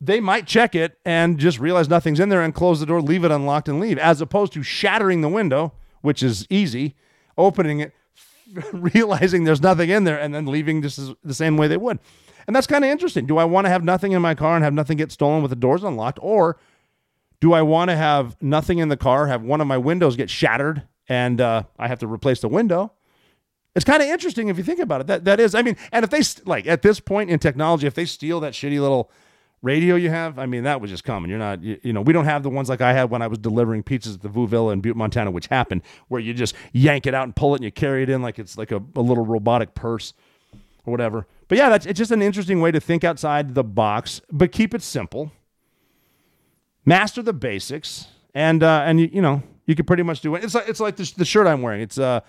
[0.00, 3.22] they might check it and just realize nothing's in there and close the door, leave
[3.22, 6.96] it unlocked and leave, as opposed to shattering the window, which is easy,
[7.36, 7.92] opening it,
[8.72, 12.00] realizing there's nothing in there, and then leaving just the same way they would.
[12.48, 13.26] And that's kind of interesting.
[13.26, 15.50] Do I want to have nothing in my car and have nothing get stolen with
[15.50, 16.18] the doors unlocked?
[16.22, 16.56] Or
[17.40, 20.30] do I want to have nothing in the car, have one of my windows get
[20.30, 22.92] shattered and uh, I have to replace the window?
[23.76, 25.06] It's kind of interesting if you think about it.
[25.08, 27.92] That that is, I mean, and if they like at this point in technology, if
[27.92, 29.10] they steal that shitty little
[29.60, 31.28] radio you have, I mean, that was just coming.
[31.28, 33.26] You're not, you, you, know, we don't have the ones like I had when I
[33.26, 36.54] was delivering pizzas at the Vu Villa in Butte, Montana, which happened where you just
[36.72, 38.82] yank it out and pull it and you carry it in like it's like a,
[38.96, 40.14] a little robotic purse
[40.88, 41.26] or whatever.
[41.46, 44.74] But yeah, that's it's just an interesting way to think outside the box, but keep
[44.74, 45.30] it simple.
[46.84, 50.42] Master the basics, and uh, and you, you know you can pretty much do it.
[50.42, 51.82] It's like it's like the, the shirt I'm wearing.
[51.82, 52.20] It's uh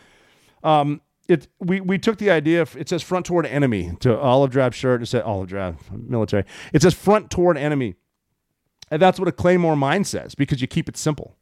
[0.63, 2.62] um it we we took the idea.
[2.62, 5.02] Of, it says front toward enemy to olive drab shirt.
[5.02, 6.43] It said olive drab military.
[6.74, 7.95] It says front toward enemy,
[8.91, 11.38] and that's what a claymore mine says because you keep it simple.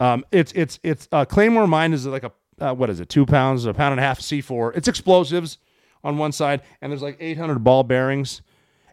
[0.00, 3.08] Um, it's it's it's uh, claymore mine is like a uh, what is it?
[3.08, 4.76] Two pounds, a pound and a half C4.
[4.76, 5.58] It's explosives
[6.04, 8.42] on one side, and there's like 800 ball bearings.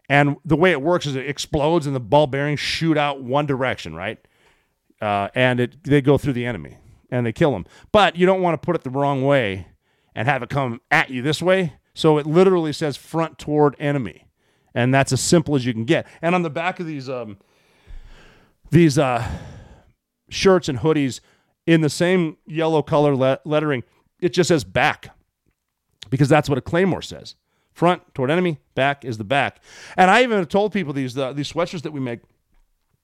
[0.08, 3.46] And the way it works is it explodes, and the ball bearings shoot out one
[3.46, 4.18] direction, right?
[5.00, 6.78] Uh, and it they go through the enemy
[7.10, 7.66] and they kill them.
[7.92, 9.66] But you don't want to put it the wrong way
[10.14, 11.74] and have it come at you this way.
[11.94, 14.26] So it literally says front toward enemy,
[14.74, 16.06] and that's as simple as you can get.
[16.22, 17.38] And on the back of these um,
[18.70, 19.26] these uh,
[20.28, 21.20] shirts and hoodies,
[21.66, 23.82] in the same yellow color le- lettering,
[24.20, 25.16] it just says back
[26.10, 27.34] because that's what a claymore says.
[27.72, 29.62] Front toward enemy, back is the back.
[29.96, 32.20] And I even told people these uh, these sweatshirts that we make.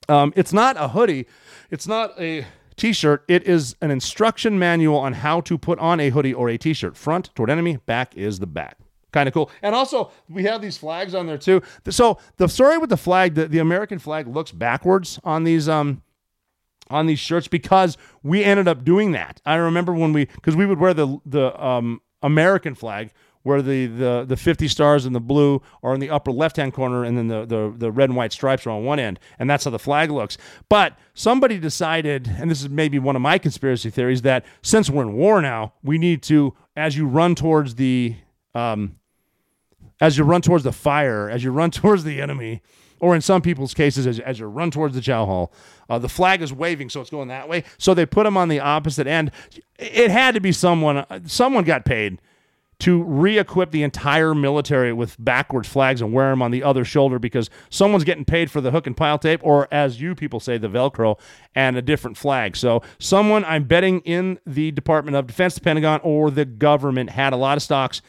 [0.09, 1.27] Um, it's not a hoodie,
[1.69, 3.23] it's not a t-shirt.
[3.27, 6.97] It is an instruction manual on how to put on a hoodie or a t-shirt.
[6.97, 8.77] Front toward enemy, back is the back.
[9.11, 9.51] Kind of cool.
[9.61, 11.61] And also, we have these flags on there too.
[11.89, 16.01] So the story with the flag, the, the American flag looks backwards on these um
[16.89, 19.39] on these shirts because we ended up doing that.
[19.45, 23.11] I remember when we because we would wear the the um American flag
[23.43, 26.73] where the, the, the 50 stars and the blue are in the upper left hand
[26.73, 29.19] corner, and then the, the, the red and white stripes are on one end.
[29.37, 30.37] And that's how the flag looks.
[30.69, 35.03] But somebody decided, and this is maybe one of my conspiracy theories, that since we're
[35.03, 38.15] in war now, we need to, as you run towards the.
[38.55, 38.97] Um,
[40.01, 42.61] as you run towards the fire, as you run towards the enemy,
[43.03, 45.51] or in some people's cases, as, as you run towards the chow hall,
[45.89, 47.65] uh, the flag is waving, so it's going that way.
[47.77, 49.31] So they put them on the opposite end.
[49.77, 50.97] It had to be someone.
[50.97, 52.21] uh, Someone got paid
[52.79, 57.19] to re-equip the entire military with backwards flags and wear them on the other shoulder
[57.19, 60.57] because someone's getting paid for the hook and pile tape, or as you people say,
[60.57, 61.19] the Velcro,
[61.55, 62.55] and a different flag.
[62.55, 67.33] So someone, I'm betting, in the Department of Defense, the Pentagon, or the government had
[67.33, 68.01] a lot of stocks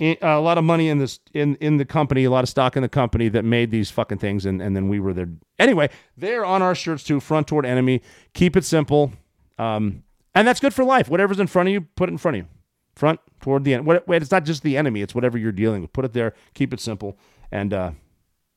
[0.00, 2.82] a lot of money in this in in the company, a lot of stock in
[2.82, 5.28] the company that made these fucking things, and and then we were there.
[5.58, 7.20] Anyway, they're on our shirts too.
[7.20, 8.02] Front toward enemy.
[8.34, 9.12] Keep it simple,
[9.58, 10.02] um,
[10.34, 11.08] and that's good for life.
[11.08, 12.48] Whatever's in front of you, put it in front of you.
[12.94, 13.86] Front toward the end.
[13.86, 15.92] Wait, it's not just the enemy; it's whatever you're dealing with.
[15.92, 16.34] Put it there.
[16.54, 17.18] Keep it simple,
[17.50, 17.92] and uh,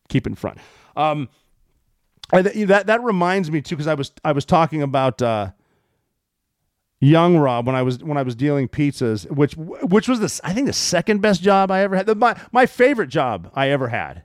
[0.09, 0.57] keep it in front.
[0.97, 1.29] Um,
[2.31, 5.21] that that reminds me too, because I was I was talking about.
[5.21, 5.51] Uh,
[6.99, 10.53] young Rob when I was when I was dealing pizzas, which which was the I
[10.53, 12.17] think the second best job I ever had.
[12.17, 14.23] My my favorite job I ever had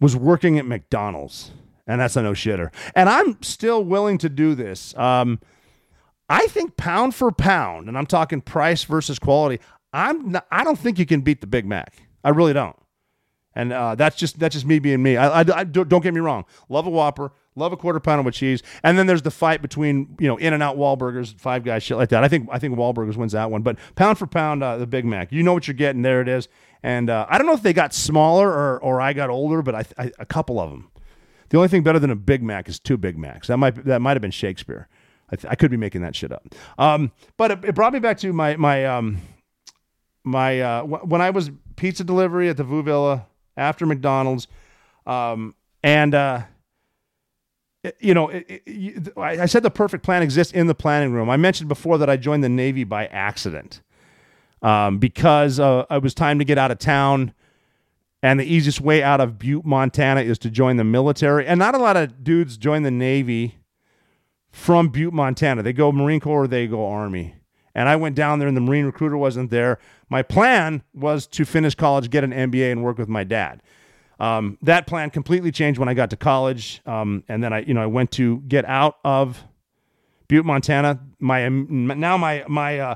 [0.00, 1.52] was working at McDonald's,
[1.86, 2.72] and that's a no shitter.
[2.94, 4.96] And I'm still willing to do this.
[4.96, 5.40] Um,
[6.28, 9.60] I think pound for pound, and I'm talking price versus quality.
[9.92, 11.94] I'm not, I don't think you can beat the Big Mac.
[12.22, 12.76] I really don't.
[13.54, 15.16] And uh, that's just that's just me being me.
[15.16, 16.44] I, I, I don't get me wrong.
[16.68, 20.16] Love a Whopper, love a quarter pounder with cheese, and then there's the fight between
[20.18, 22.24] you know In and Out Wahlburgers, Five Guys, shit like that.
[22.24, 25.04] I think I think Wahlburgers wins that one, but pound for pound, uh, the Big
[25.04, 25.32] Mac.
[25.32, 26.02] You know what you're getting.
[26.02, 26.48] There it is.
[26.82, 29.74] And uh, I don't know if they got smaller or or I got older, but
[29.74, 30.90] I, I a couple of them.
[31.50, 33.48] The only thing better than a Big Mac is two Big Macs.
[33.48, 34.88] That might that might have been Shakespeare.
[35.32, 36.44] I, th- I could be making that shit up.
[36.78, 39.18] Um, but it, it brought me back to my my um
[40.24, 44.48] my uh, w- when I was pizza delivery at the Vu Villa after McDonald's,
[45.06, 46.42] um, and uh,
[47.98, 51.30] you know, it, it, I said the perfect plan exists in the planning room.
[51.30, 53.80] I mentioned before that I joined the Navy by accident
[54.62, 57.32] um, because uh, it was time to get out of town.
[58.22, 61.46] And the easiest way out of Butte, Montana is to join the military.
[61.46, 63.56] And not a lot of dudes join the Navy
[64.50, 65.62] from Butte, Montana.
[65.62, 67.34] They go Marine Corps or they go Army.
[67.74, 69.78] And I went down there and the Marine recruiter wasn't there.
[70.10, 73.62] My plan was to finish college, get an MBA, and work with my dad.
[74.20, 76.82] Um, that plan completely changed when I got to college.
[76.84, 79.42] Um, and then I, you know, I went to get out of
[80.28, 81.00] Butte, Montana.
[81.18, 82.94] My now my my uh,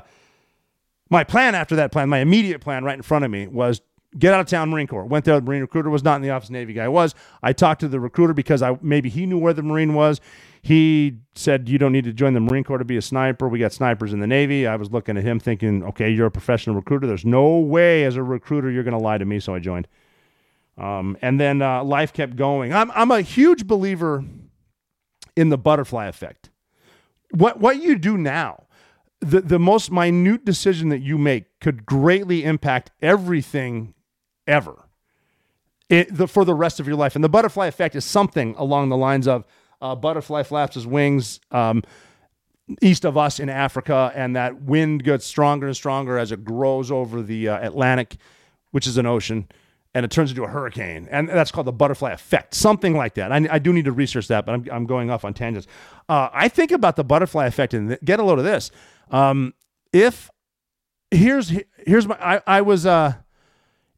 [1.09, 3.81] my plan after that plan, my immediate plan right in front of me was
[4.17, 5.05] get out of town Marine Corps.
[5.05, 7.13] Went there, the Marine recruiter was not in the office, Navy guy was.
[7.43, 10.21] I talked to the recruiter because I maybe he knew where the Marine was.
[10.61, 13.47] He said, You don't need to join the Marine Corps to be a sniper.
[13.47, 14.65] We got snipers in the Navy.
[14.65, 17.07] I was looking at him thinking, Okay, you're a professional recruiter.
[17.07, 19.39] There's no way as a recruiter you're going to lie to me.
[19.39, 19.87] So I joined.
[20.77, 22.73] Um, and then uh, life kept going.
[22.73, 24.23] I'm, I'm a huge believer
[25.35, 26.49] in the butterfly effect.
[27.31, 28.63] What, what you do now,
[29.19, 33.93] the, the most minute decision that you make could greatly impact everything
[34.47, 34.85] ever
[35.89, 37.15] it, the, for the rest of your life.
[37.15, 39.45] And the butterfly effect is something along the lines of
[39.81, 41.83] uh, butterfly flaps his wings um,
[42.81, 46.89] east of us in Africa, and that wind gets stronger and stronger as it grows
[46.89, 48.17] over the uh, Atlantic,
[48.71, 49.47] which is an ocean.
[49.95, 53.31] And it turns into a hurricane, and that's called the butterfly effect, something like that.
[53.31, 55.67] I, I do need to research that, but I'm, I'm going off on tangents.
[56.09, 58.71] Uh, I think about the butterfly effect, and th- get a load of this.
[59.09, 59.53] Um,
[59.93, 60.29] if
[61.11, 61.53] here's
[61.87, 63.13] here's my I, I was uh,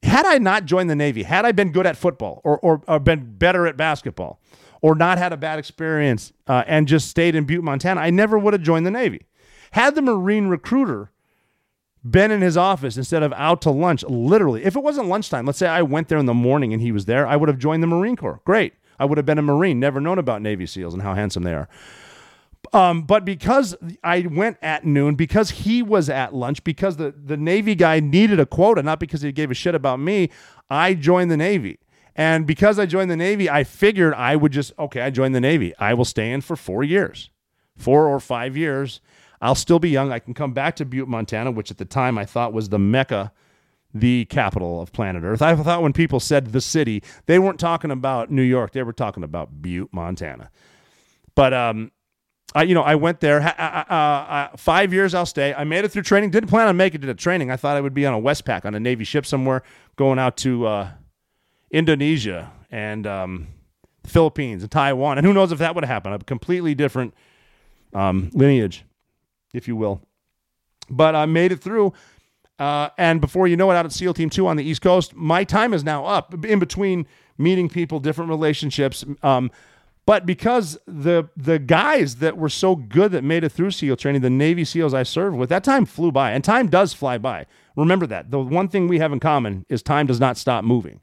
[0.04, 3.00] had I not joined the Navy, had I been good at football or, or, or
[3.00, 4.40] been better at basketball
[4.82, 8.38] or not had a bad experience uh, and just stayed in Butte, Montana, I never
[8.38, 9.26] would have joined the Navy.
[9.72, 11.12] Had the Marine recruiter
[12.04, 15.58] been in his office instead of out to lunch, literally, if it wasn't lunchtime, let's
[15.58, 17.84] say I went there in the morning and he was there, I would have joined
[17.84, 18.42] the Marine Corps.
[18.46, 18.74] Great.
[19.00, 21.54] I would have been a Marine, never known about Navy SEALs and how handsome they
[21.54, 21.70] are.
[22.74, 27.38] Um, but because I went at noon, because he was at lunch, because the, the
[27.38, 30.30] Navy guy needed a quota, not because he gave a shit about me,
[30.70, 31.80] I joined the Navy.
[32.16, 35.40] And because I joined the Navy, I figured I would just, okay, I joined the
[35.40, 35.74] Navy.
[35.78, 37.30] I will stay in for four years,
[37.78, 39.02] four or five years.
[39.42, 40.12] I'll still be young.
[40.12, 42.80] I can come back to Butte, Montana, which at the time I thought was the
[42.80, 43.32] mecca,
[43.94, 45.42] the capital of planet Earth.
[45.42, 48.72] I thought when people said the city, they weren't talking about New York.
[48.72, 50.50] They were talking about Butte, Montana.
[51.36, 51.92] But um,
[52.56, 53.42] I, you know, I went there.
[53.42, 55.54] Uh, uh, uh, five years I'll stay.
[55.54, 56.32] I made it through training.
[56.32, 57.52] Didn't plan on making it to training.
[57.52, 59.64] I thought I would be on a Westpac on a Navy ship somewhere,
[59.96, 60.92] going out to uh,
[61.70, 63.48] Indonesia and um,
[64.04, 65.18] the Philippines and Taiwan.
[65.18, 66.16] And who knows if that would have happened?
[66.16, 67.14] A completely different
[67.94, 68.86] um, lineage,
[69.54, 70.02] if you will.
[70.90, 71.94] But I made it through.
[72.60, 75.16] Uh, and before you know it, out at SEAL Team 2 on the East Coast,
[75.16, 77.06] my time is now up in between
[77.38, 79.06] meeting people, different relationships.
[79.22, 79.52] Um,
[80.08, 84.22] but because the the guys that were so good that made it through SEAL training,
[84.22, 86.32] the Navy SEALs I served with, that time flew by.
[86.32, 87.46] And time does fly by.
[87.76, 88.32] Remember that.
[88.32, 91.02] The one thing we have in common is time does not stop moving.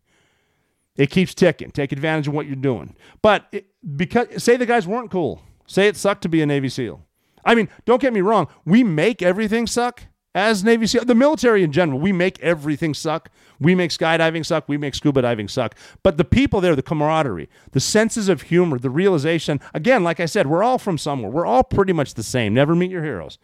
[0.97, 1.71] It keeps ticking.
[1.71, 2.97] Take advantage of what you're doing.
[3.21, 5.43] But it, because say the guys weren't cool.
[5.67, 7.04] Say it sucked to be a Navy SEAL.
[7.45, 8.49] I mean, don't get me wrong.
[8.65, 10.05] We make everything suck
[10.35, 11.05] as Navy SEAL.
[11.05, 13.31] The military in general, we make everything suck.
[13.61, 14.69] We make skydiving suck.
[14.69, 15.77] We make scuba diving suck.
[16.03, 19.61] But the people there, the camaraderie, the senses of humor, the realization.
[19.73, 21.31] Again, like I said, we're all from somewhere.
[21.31, 22.53] We're all pretty much the same.
[22.55, 23.39] Never meet your heroes.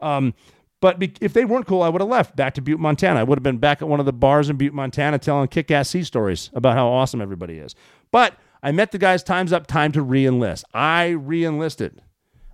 [0.00, 0.34] Um,
[0.80, 3.18] but if they weren't cool, I would have left back to Butte, Montana.
[3.18, 5.88] I would have been back at one of the bars in Butte, Montana, telling kick-ass
[5.88, 7.74] sea stories about how awesome everybody is.
[8.12, 9.22] But I met the guys.
[9.22, 9.66] Time's up.
[9.66, 10.64] Time to re-enlist.
[10.74, 12.02] I re-enlisted.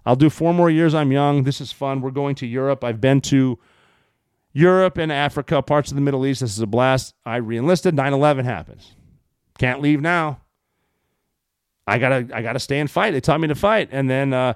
[0.05, 0.95] I'll do four more years.
[0.95, 1.45] I'm young.
[1.45, 2.01] This is fun.
[2.01, 2.83] We're going to Europe.
[2.85, 3.59] I've been to
[4.53, 6.41] Europe and Africa, parts of the Middle East.
[6.41, 7.15] This is a blast.
[7.25, 7.95] I reenlisted.
[7.95, 8.95] 9/11 happens.
[9.59, 10.41] Can't leave now.
[11.87, 13.13] I gotta I gotta stay and fight.
[13.13, 14.55] They taught me to fight, and then uh,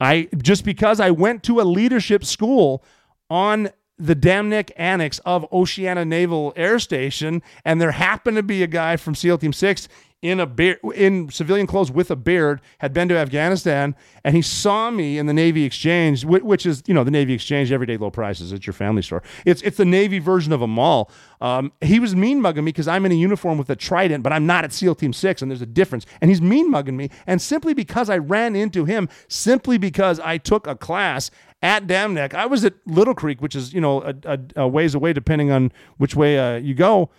[0.00, 2.84] I just because I went to a leadership school
[3.30, 8.66] on the Dam-Neck Annex of Oceana Naval Air Station, and there happened to be a
[8.66, 9.88] guy from SEAL Team Six
[10.24, 14.40] in a beard, in civilian clothes with a beard, had been to Afghanistan, and he
[14.40, 18.10] saw me in the Navy Exchange, which is you know the Navy Exchange, everyday low
[18.10, 18.50] prices.
[18.50, 19.22] It's your family store.
[19.44, 21.10] It's it's the Navy version of a mall.
[21.42, 24.32] Um, he was mean mugging me because I'm in a uniform with a trident, but
[24.32, 26.06] I'm not at SEAL Team Six, and there's a difference.
[26.22, 30.38] And he's mean mugging me, and simply because I ran into him, simply because I
[30.38, 34.14] took a class at Dam-Neck, I was at Little Creek, which is you know a,
[34.24, 37.10] a, a ways away depending on which way uh, you go.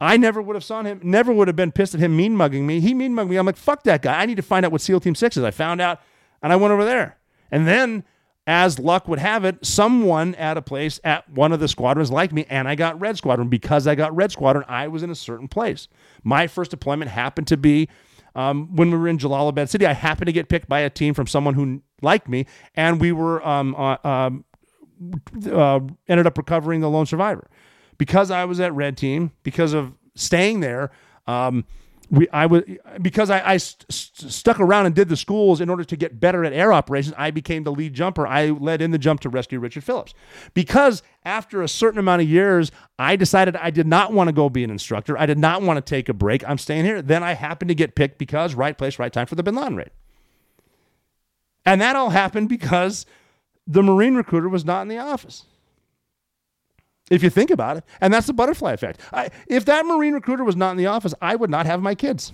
[0.00, 2.66] I never would have saw him, never would have been pissed at him mean mugging
[2.66, 2.80] me.
[2.80, 3.36] He mean mugged me.
[3.36, 4.20] I'm like, fuck that guy.
[4.20, 5.42] I need to find out what SEAL Team 6 is.
[5.44, 6.00] I found out
[6.40, 7.18] and I went over there.
[7.50, 8.04] And then,
[8.46, 12.32] as luck would have it, someone at a place at one of the squadrons liked
[12.32, 13.48] me and I got Red Squadron.
[13.48, 15.88] Because I got Red Squadron, I was in a certain place.
[16.22, 17.88] My first deployment happened to be
[18.36, 19.84] um, when we were in Jalalabad City.
[19.84, 23.10] I happened to get picked by a team from someone who liked me, and we
[23.10, 24.44] were um, uh, um,
[25.50, 27.48] uh, ended up recovering the lone survivor
[27.98, 30.90] because I was at Red Team, because of staying there,
[31.26, 31.64] um,
[32.10, 32.62] we I was
[33.02, 36.18] because I, I st- st- stuck around and did the schools in order to get
[36.18, 37.14] better at air operations.
[37.18, 38.26] I became the lead jumper.
[38.26, 40.14] I led in the jump to rescue Richard Phillips
[40.54, 44.48] because after a certain amount of years, I decided I did not want to go
[44.48, 45.18] be an instructor.
[45.18, 46.48] I did not want to take a break.
[46.48, 47.02] I'm staying here.
[47.02, 49.76] Then I happened to get picked because right place, right time for the Bin Laden
[49.76, 49.90] raid,
[51.66, 53.04] and that all happened because
[53.66, 55.44] the Marine recruiter was not in the office
[57.10, 57.84] if you think about it.
[58.00, 59.00] And that's the butterfly effect.
[59.12, 61.94] I, if that Marine recruiter was not in the office, I would not have my
[61.94, 62.32] kids.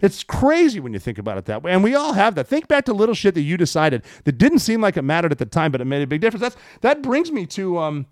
[0.00, 1.72] It's crazy when you think about it that way.
[1.72, 2.46] And we all have that.
[2.46, 5.38] Think back to little shit that you decided that didn't seem like it mattered at
[5.38, 6.40] the time, but it made a big difference.
[6.40, 8.06] That's that brings me to um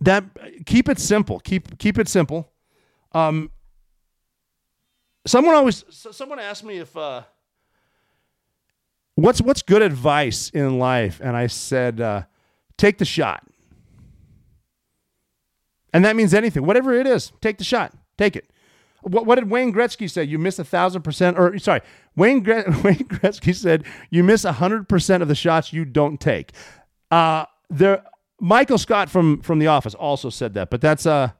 [0.00, 0.24] that
[0.64, 1.40] keep it simple.
[1.40, 2.52] Keep keep it simple.
[3.12, 3.50] Um
[5.26, 7.22] someone always someone asked me if uh
[9.16, 11.20] what's what's good advice in life?
[11.20, 12.22] And I said uh
[12.76, 13.44] take the shot.
[15.92, 18.50] And that means anything, whatever it is, take the shot, take it.
[19.02, 20.24] What, what did Wayne Gretzky say?
[20.24, 21.80] You miss a thousand percent, or sorry,
[22.16, 26.52] Wayne, Wayne Gretzky said you miss a hundred percent of the shots you don't take.
[27.10, 28.02] Uh, there,
[28.40, 31.30] Michael Scott from from The Office also said that, but that's uh,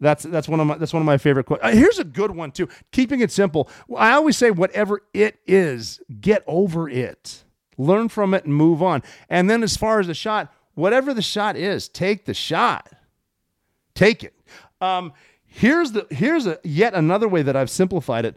[0.00, 1.62] that's that's one of my that's one of my favorite quotes.
[1.62, 2.68] Uh, here's a good one too.
[2.92, 3.68] Keeping it simple.
[3.96, 7.44] I always say, whatever it is, get over it,
[7.76, 9.02] learn from it, and move on.
[9.28, 12.92] And then as far as the shot, whatever the shot is, take the shot.
[13.98, 14.32] Take it.
[14.80, 15.12] Um,
[15.44, 18.36] here's the here's a yet another way that I've simplified it.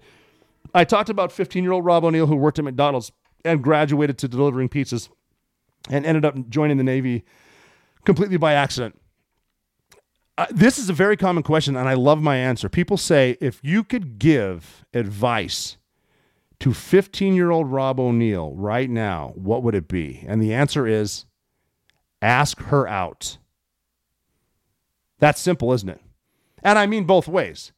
[0.73, 3.11] I talked about 15 year old Rob O'Neill who worked at McDonald's
[3.45, 5.09] and graduated to delivering pizzas
[5.87, 7.23] and ended up joining the Navy
[8.05, 8.99] completely by accident.
[10.35, 12.67] Uh, this is a very common question, and I love my answer.
[12.67, 15.77] People say if you could give advice
[16.59, 20.23] to 15 year old Rob O'Neill right now, what would it be?
[20.25, 21.25] And the answer is
[22.19, 23.37] ask her out.
[25.21, 26.01] That's simple, isn't it?
[26.63, 27.71] And I mean both ways.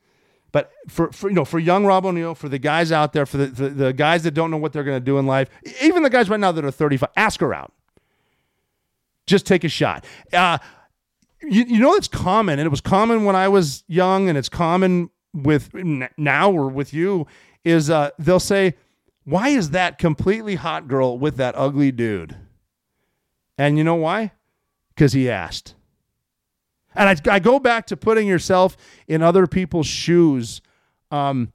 [0.54, 3.38] But for, for you know, for young Rob O'Neill, for the guys out there, for
[3.38, 5.50] the, the, the guys that don't know what they're going to do in life,
[5.82, 7.74] even the guys right now that are 35, ask her out.
[9.28, 10.06] Just take a shot.
[10.32, 10.60] Uh,
[11.42, 14.50] you, you know, it's common, and it was common when I was young, and it's
[14.50, 15.74] common with
[16.18, 17.26] now or with you,
[17.66, 18.76] is uh, they'll say,
[19.26, 22.38] Why is that completely hot girl with that ugly dude?
[23.58, 24.32] And you know why?
[24.90, 25.76] Because he asked.
[26.96, 28.78] And I, I go back to putting yourself
[29.08, 30.62] in other people's shoes.
[31.12, 31.52] Um,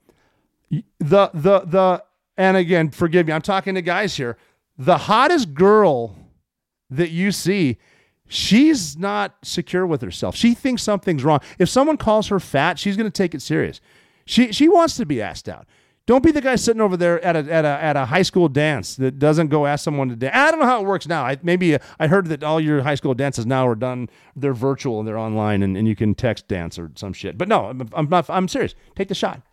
[0.69, 2.03] the the the
[2.37, 4.37] and again, forgive me, I'm talking to guys here.
[4.77, 6.15] The hottest girl
[6.89, 7.77] that you see
[8.29, 10.35] she's not secure with herself.
[10.35, 11.39] She thinks something's wrong.
[11.57, 13.81] If someone calls her fat, she's going to take it serious.
[14.25, 15.67] She she wants to be asked out.
[16.09, 18.49] Don't be the guy sitting over there at a, at a, at a high school
[18.49, 20.35] dance that doesn't go ask someone to dance.
[20.35, 21.23] I don't know how it works now.
[21.23, 24.55] I, maybe uh, I heard that all your high school dances now are done, they're
[24.55, 27.37] virtual and they're online and, and you can text dance or some shit.
[27.37, 28.73] But no, I'm, I'm, not, I'm serious.
[28.95, 29.43] Take the shot.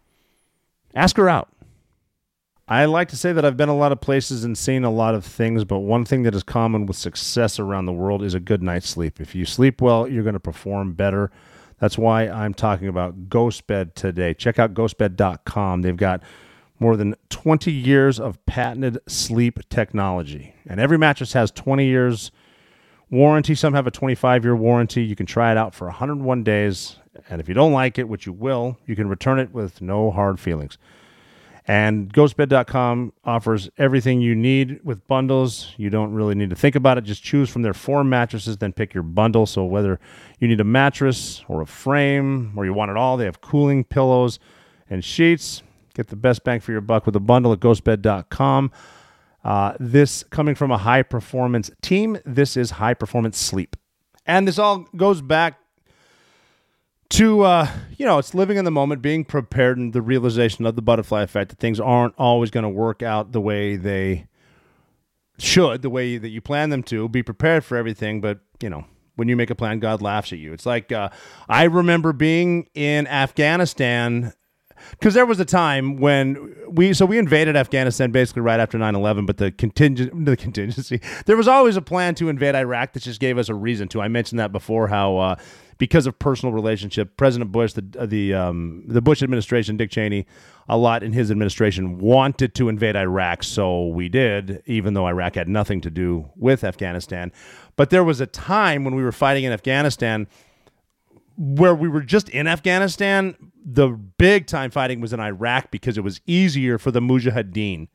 [0.95, 1.51] Ask her out.
[2.67, 5.15] I like to say that I've been a lot of places and seen a lot
[5.15, 8.41] of things, but one thing that is common with success around the world is a
[8.41, 9.21] good night's sleep.
[9.21, 11.31] If you sleep well, you're going to perform better.
[11.81, 14.33] That's why I'm talking about GhostBed today.
[14.33, 15.83] Check out ghostbed.com.
[15.83, 16.23] They've got
[16.79, 20.55] more than 20 years of patented sleep technology.
[20.67, 22.31] And every mattress has 20 years
[23.11, 23.55] warranty.
[23.55, 25.03] Some have a 25 year warranty.
[25.03, 26.97] You can try it out for 101 days.
[27.31, 30.11] And if you don't like it, which you will, you can return it with no
[30.11, 30.79] hard feelings.
[31.69, 35.73] And ghostbed.com offers everything you need with bundles.
[35.77, 37.03] You don't really need to think about it.
[37.03, 39.47] Just choose from their four mattresses, then pick your bundle.
[39.47, 39.99] So whether
[40.39, 43.83] you need a mattress or a frame or you want it all, they have cooling
[43.83, 44.39] pillows
[44.89, 45.65] and sheets.
[45.97, 48.71] Get the best bang for your buck with a bundle at ghostbed.com.
[49.43, 53.77] Uh, this coming from a high performance team, this is high performance sleep.
[54.27, 55.59] And this all goes back
[57.11, 60.77] to, uh, you know, it's living in the moment, being prepared, and the realization of
[60.77, 64.27] the butterfly effect that things aren't always going to work out the way they
[65.39, 67.09] should, the way that you plan them to.
[67.09, 68.85] Be prepared for everything, but, you know,
[69.15, 70.53] when you make a plan, God laughs at you.
[70.53, 71.09] It's like uh,
[71.49, 74.35] I remember being in Afghanistan
[74.91, 79.27] because there was a time when we so we invaded Afghanistan basically right after 9/11
[79.27, 83.21] but the contingent the contingency there was always a plan to invade Iraq that just
[83.21, 84.01] gave us a reason to.
[84.01, 85.37] I mentioned that before how uh,
[85.79, 90.27] because of personal relationship President Bush the the um, the Bush administration Dick Cheney
[90.69, 95.37] a lot in his administration wanted to invade Iraq so we did even though Iraq
[95.37, 97.33] had nothing to do with Afghanistan.
[97.77, 100.27] But there was a time when we were fighting in Afghanistan
[101.37, 106.05] where we were just in Afghanistan, the big time fighting was in Iraq because it
[106.05, 107.89] was easier for the Mujahideen,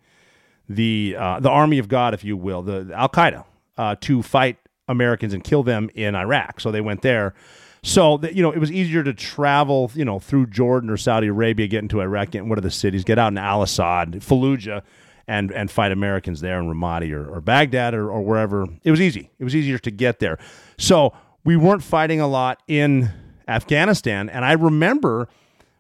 [0.70, 3.46] the uh, the army of God, if you will, the, the Al Qaeda,
[3.78, 6.60] uh, to fight Americans and kill them in Iraq.
[6.60, 7.34] So they went there.
[7.84, 11.68] So you know, it was easier to travel, you know, through Jordan or Saudi Arabia,
[11.68, 14.84] get into Iraq, get in one of the cities, get out in Al Assad, Fallujah,
[15.28, 18.68] and and fight Americans there in Ramadi or, or Baghdad or, or wherever.
[18.84, 19.32] It was easy.
[19.40, 20.38] It was easier to get there.
[20.78, 21.14] So
[21.44, 23.12] we weren't fighting a lot in
[23.48, 24.30] Afghanistan.
[24.30, 25.28] And I remember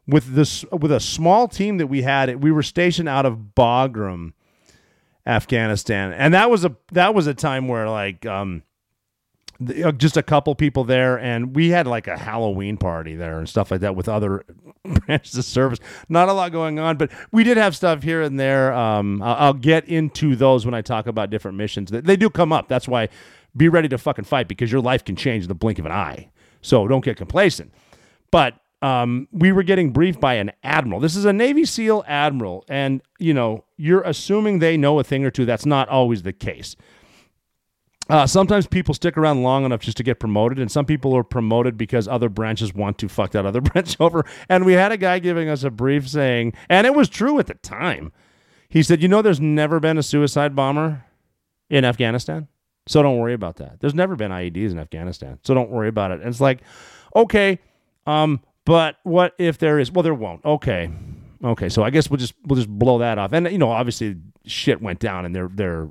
[0.08, 4.34] with this with a small team that we had, we were stationed out of Bagram,
[5.26, 8.64] Afghanistan, and that was a that was a time where like um,
[9.62, 13.48] uh, just a couple people there, and we had like a Halloween party there and
[13.48, 14.44] stuff like that with other
[15.06, 15.80] branches of service.
[16.10, 18.74] Not a lot going on, but we did have stuff here and there.
[18.74, 21.92] Um, I'll, I'll, get into those when I talk about different missions.
[21.92, 22.68] They, they do come up.
[22.68, 23.10] That's why
[23.56, 25.92] be ready to fucking fight because your life can change in the blink of an
[25.92, 26.32] eye.
[26.62, 27.74] So don't get complacent.
[28.32, 31.00] But um, we were getting briefed by an admiral.
[31.00, 35.24] This is a Navy SEAL admiral, and you know you're assuming they know a thing
[35.24, 35.46] or two.
[35.46, 36.76] That's not always the case.
[38.10, 41.24] Uh, sometimes people stick around long enough just to get promoted, and some people are
[41.24, 44.26] promoted because other branches want to fuck that other branch over.
[44.50, 47.48] And we had a guy giving us a brief saying, and it was true at
[47.48, 48.12] the time.
[48.68, 51.06] He said, "You know, there's never been a suicide bomber
[51.70, 52.48] in Afghanistan."
[52.92, 53.80] So don't worry about that.
[53.80, 55.40] There's never been IEDs in Afghanistan.
[55.44, 56.20] So don't worry about it.
[56.20, 56.60] And it's like,
[57.16, 57.58] okay,
[58.06, 59.90] um, but what if there is?
[59.90, 60.44] Well, there won't.
[60.44, 60.92] Okay.
[61.42, 61.70] Okay.
[61.70, 63.32] So I guess we'll just we'll just blow that off.
[63.32, 65.90] And you know, obviously shit went down and they're they're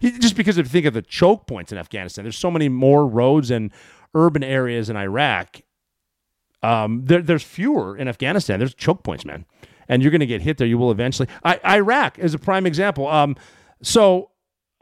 [0.00, 3.06] just because if you think of the choke points in Afghanistan, there's so many more
[3.06, 3.70] roads and
[4.14, 5.60] urban areas in Iraq.
[6.62, 8.58] Um, there, there's fewer in Afghanistan.
[8.58, 9.44] There's choke points, man,
[9.86, 10.66] and you're going to get hit there.
[10.66, 11.28] You will eventually.
[11.44, 13.06] I, Iraq is a prime example.
[13.06, 13.36] Um,
[13.82, 14.30] so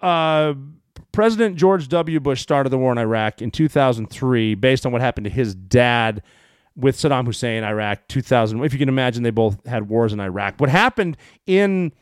[0.03, 0.55] uh,
[1.13, 2.21] President George W.
[2.21, 6.23] Bush started the war in Iraq in 2003 based on what happened to his dad
[6.77, 8.63] with Saddam Hussein, Iraq, 2000.
[8.65, 10.55] If you can imagine, they both had wars in Iraq.
[10.59, 11.93] What happened in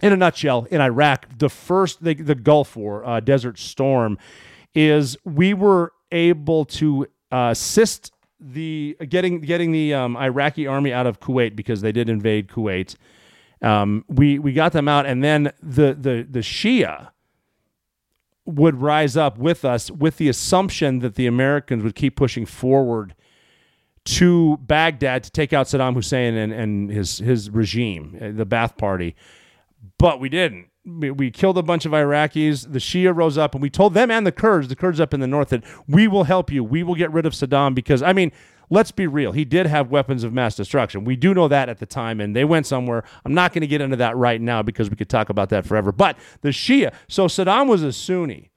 [0.00, 4.18] in a nutshell, in Iraq, the first the, the Gulf War, uh, Desert Storm,
[4.74, 11.06] is we were able to uh, assist the getting getting the um, Iraqi army out
[11.06, 12.96] of Kuwait because they did invade Kuwait.
[13.62, 17.10] Um, we we got them out, and then the the the Shia
[18.44, 23.14] would rise up with us with the assumption that the Americans would keep pushing forward
[24.04, 28.76] to Baghdad to take out Saddam Hussein and, and his his regime, uh, the Ba'ath
[28.76, 29.14] Party.
[29.98, 30.68] But we didn't.
[30.84, 32.72] We, we killed a bunch of Iraqis.
[32.72, 35.20] The Shia rose up, and we told them and the Kurds, the Kurds up in
[35.20, 36.64] the north, that we will help you.
[36.64, 38.32] We will get rid of Saddam because I mean
[38.72, 39.32] let's be real.
[39.32, 41.04] He did have weapons of mass destruction.
[41.04, 43.04] We do know that at the time, and they went somewhere.
[43.24, 45.66] I'm not going to get into that right now because we could talk about that
[45.66, 45.92] forever.
[45.92, 48.50] But the Shia, so Saddam was a Sunni.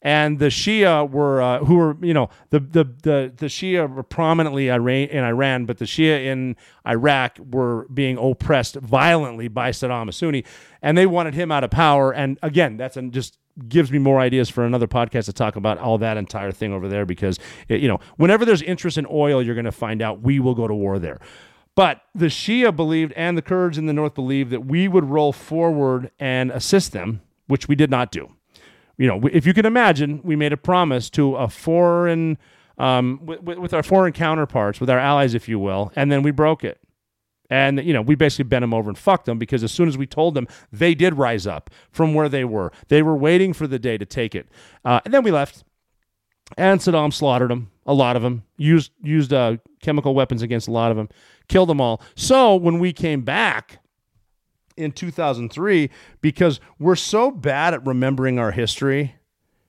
[0.00, 4.02] and the Shia were uh, who were you know the the the the Shia were
[4.02, 6.56] prominently Iran in Iran, but the Shia in
[6.86, 10.44] Iraq were being oppressed violently by Saddam a Sunni,
[10.82, 12.12] and they wanted him out of power.
[12.12, 13.38] And again, that's an, just
[13.68, 16.88] gives me more ideas for another podcast to talk about all that entire thing over
[16.88, 17.38] there because
[17.68, 20.54] it, you know whenever there's interest in oil, you're going to find out we will
[20.54, 21.18] go to war there.
[21.74, 25.32] But the Shia believed, and the Kurds in the north believed, that we would roll
[25.32, 28.32] forward and assist them, which we did not do
[28.98, 32.36] you know, if you can imagine, we made a promise to a foreign,
[32.76, 36.32] um, with, with our foreign counterparts, with our allies, if you will, and then we
[36.32, 36.80] broke it.
[37.50, 39.96] And, you know, we basically bent them over and fucked them because as soon as
[39.96, 42.72] we told them, they did rise up from where they were.
[42.88, 44.48] They were waiting for the day to take it.
[44.84, 45.64] Uh, and then we left.
[46.56, 50.70] And Saddam slaughtered them, a lot of them, used, used uh, chemical weapons against a
[50.70, 51.08] lot of them,
[51.46, 52.00] killed them all.
[52.14, 53.80] So when we came back,
[54.78, 55.90] in 2003
[56.20, 59.16] because we're so bad at remembering our history,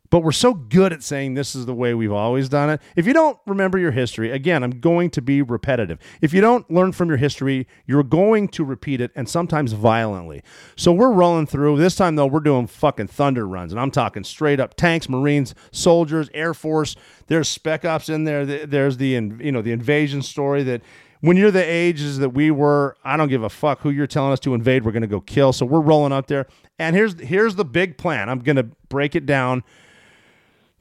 [0.10, 2.82] but we're so good at saying this is the way we've always done it.
[2.96, 6.00] If you don't remember your history, again, I'm going to be repetitive.
[6.22, 10.42] If you don't learn from your history, you're going to repeat it and sometimes violently.
[10.76, 11.78] So we're rolling through.
[11.78, 15.54] This time, though, we're doing fucking thunder runs, and I'm talking straight up tanks, Marines,
[15.72, 16.96] soldiers, Air Force.
[17.28, 18.46] There's spec ops in there.
[18.46, 20.82] There's the you know the invasion story that
[21.22, 24.32] when you're the ages that we were, I don't give a fuck who you're telling
[24.32, 24.86] us to invade.
[24.86, 25.52] We're going to go kill.
[25.52, 26.48] So we're rolling up there.
[26.78, 28.30] And here's here's the big plan.
[28.30, 29.64] I'm going to break it down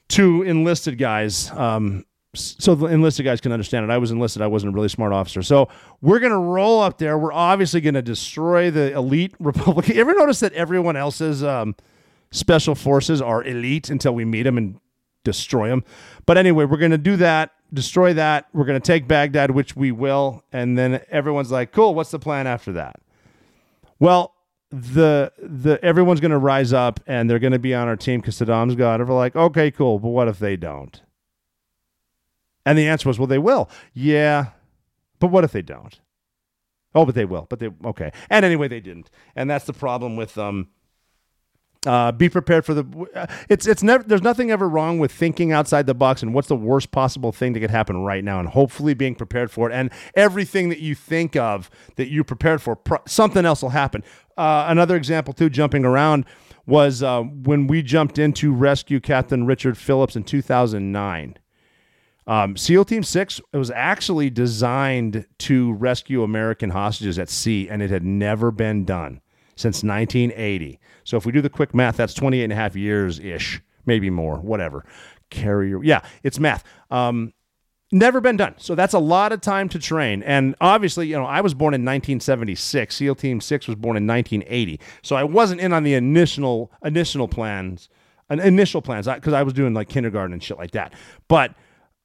[0.09, 1.51] to enlisted guys.
[1.51, 2.05] Um,
[2.35, 3.91] so the enlisted guys can understand it.
[3.91, 4.41] I was enlisted.
[4.41, 5.41] I wasn't a really smart officer.
[5.41, 5.69] So
[6.01, 7.17] we're going to roll up there.
[7.17, 9.95] We're obviously going to destroy the elite Republican.
[9.95, 11.75] You ever notice that everyone else's um,
[12.31, 14.79] special forces are elite until we meet them and
[15.23, 15.83] destroy them?
[16.25, 18.47] But anyway, we're going to do that destroy that.
[18.53, 20.43] We're going to take Baghdad, which we will.
[20.51, 22.99] And then everyone's like, cool, what's the plan after that?
[23.99, 24.33] Well,
[24.71, 28.21] the the everyone's going to rise up and they're going to be on our team
[28.21, 29.01] because Saddam's gone.
[29.01, 29.07] it.
[29.07, 31.01] We're like, okay, cool, but what if they don't?
[32.65, 33.69] And the answer was, well, they will.
[33.93, 34.51] Yeah,
[35.19, 35.99] but what if they don't?
[36.93, 37.47] Oh, but they will.
[37.49, 38.11] But they okay.
[38.29, 39.09] And anyway, they didn't.
[39.35, 40.69] And that's the problem with um
[41.85, 43.07] uh, be prepared for the.
[43.15, 44.03] Uh, it's it's never.
[44.03, 47.53] There's nothing ever wrong with thinking outside the box and what's the worst possible thing
[47.53, 49.73] that could happen right now, and hopefully being prepared for it.
[49.73, 54.03] And everything that you think of that you prepared for, pro- something else will happen.
[54.39, 56.23] Uh, another example too, jumping around,
[56.65, 61.37] was uh, when we jumped in to rescue Captain Richard Phillips in 2009.
[62.25, 67.81] Um, SEAL Team Six it was actually designed to rescue American hostages at sea, and
[67.81, 69.19] it had never been done
[69.57, 70.79] since 1980.
[71.03, 74.09] So if we do the quick math, that's 28 and a half years ish, maybe
[74.09, 74.85] more, whatever.
[75.29, 76.63] Carrier, yeah, it's math.
[76.89, 77.33] Um,
[77.91, 78.55] never been done.
[78.57, 80.21] So that's a lot of time to train.
[80.23, 82.95] And obviously, you know, I was born in 1976.
[82.95, 84.79] SEAL Team 6 was born in 1980.
[85.01, 87.89] So I wasn't in on the initial initial plans,
[88.29, 90.93] initial plans because I was doing like kindergarten and shit like that.
[91.27, 91.55] But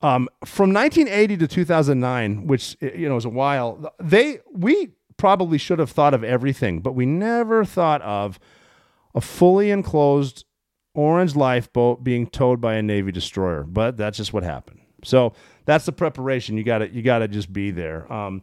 [0.03, 5.79] um, from 1980 to 2009, which you know is a while, they we probably should
[5.79, 8.39] have thought of everything, but we never thought of
[9.15, 10.45] a fully enclosed
[10.95, 13.65] orange lifeboat being towed by a Navy destroyer.
[13.65, 14.81] But that's just what happened.
[15.05, 15.33] So
[15.65, 16.57] that's the preparation.
[16.57, 18.11] You got to you got to just be there.
[18.13, 18.43] Um,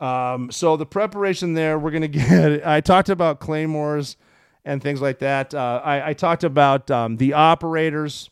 [0.00, 2.66] um, so the preparation there, we're gonna get.
[2.66, 4.16] I talked about claymores
[4.64, 5.54] and things like that.
[5.54, 8.30] Uh, I, I, talked about um, the operators.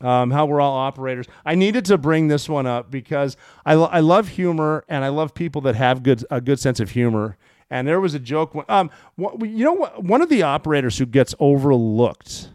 [0.00, 1.26] Um, how we're all operators.
[1.44, 5.08] I needed to bring this one up because I, lo- I love humor and I
[5.08, 7.36] love people that have good a good sense of humor.
[7.68, 8.54] And there was a joke.
[8.68, 10.04] Um, you know what?
[10.04, 12.48] One of the operators who gets overlooked,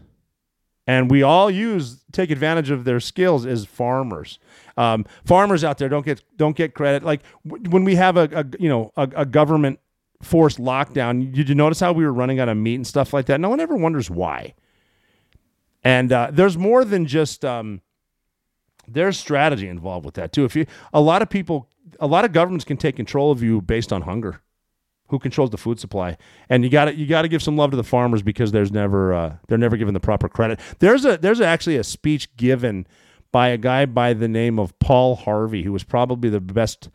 [0.86, 4.38] and we all use take advantage of their skills, as farmers.
[4.76, 7.02] Um, farmers out there don't get don't get credit.
[7.02, 9.80] Like w- when we have a, a you know a, a government
[10.22, 13.26] forced lockdown, did you notice how we were running out of meat and stuff like
[13.26, 13.40] that?
[13.40, 14.54] No one ever wonders why.
[15.82, 17.80] And uh, there's more than just um,
[18.88, 20.44] there's strategy involved with that too.
[20.44, 23.60] If you a lot of people, a lot of governments can take control of you
[23.62, 24.42] based on hunger
[25.14, 26.16] who controls the food supply.
[26.48, 28.72] And you got to you got to give some love to the farmers because there's
[28.72, 30.58] never uh, they're never given the proper credit.
[30.80, 32.86] There's a there's actually a speech given
[33.30, 36.90] by a guy by the name of Paul Harvey who was probably the best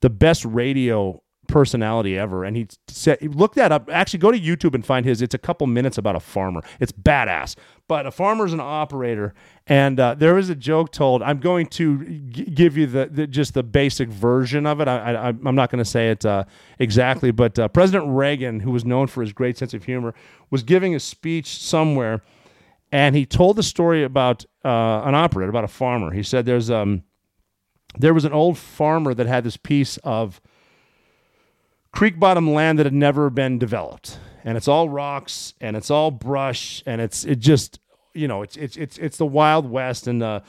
[0.00, 2.44] the best radio personality ever.
[2.44, 3.90] And he said, look that up.
[3.90, 5.20] Actually, go to YouTube and find his.
[5.20, 6.62] It's a couple minutes about a farmer.
[6.78, 7.56] It's badass.
[7.88, 9.32] But a farmer's an operator,
[9.66, 11.22] and uh, there was a joke told.
[11.22, 14.88] I'm going to g- give you the, the, just the basic version of it.
[14.88, 16.44] I, am not going to say it uh,
[16.78, 20.12] exactly, but uh, President Reagan, who was known for his great sense of humor,
[20.50, 22.20] was giving a speech somewhere,
[22.92, 26.12] and he told the story about uh, an operator, about a farmer.
[26.12, 27.04] He said, "There's um,
[27.98, 30.42] there was an old farmer that had this piece of."
[31.92, 34.18] Creek bottom land that had never been developed.
[34.44, 37.80] And it's all rocks and it's all brush and it's it just
[38.18, 40.40] you know, it's it's it's it's the Wild West, and uh,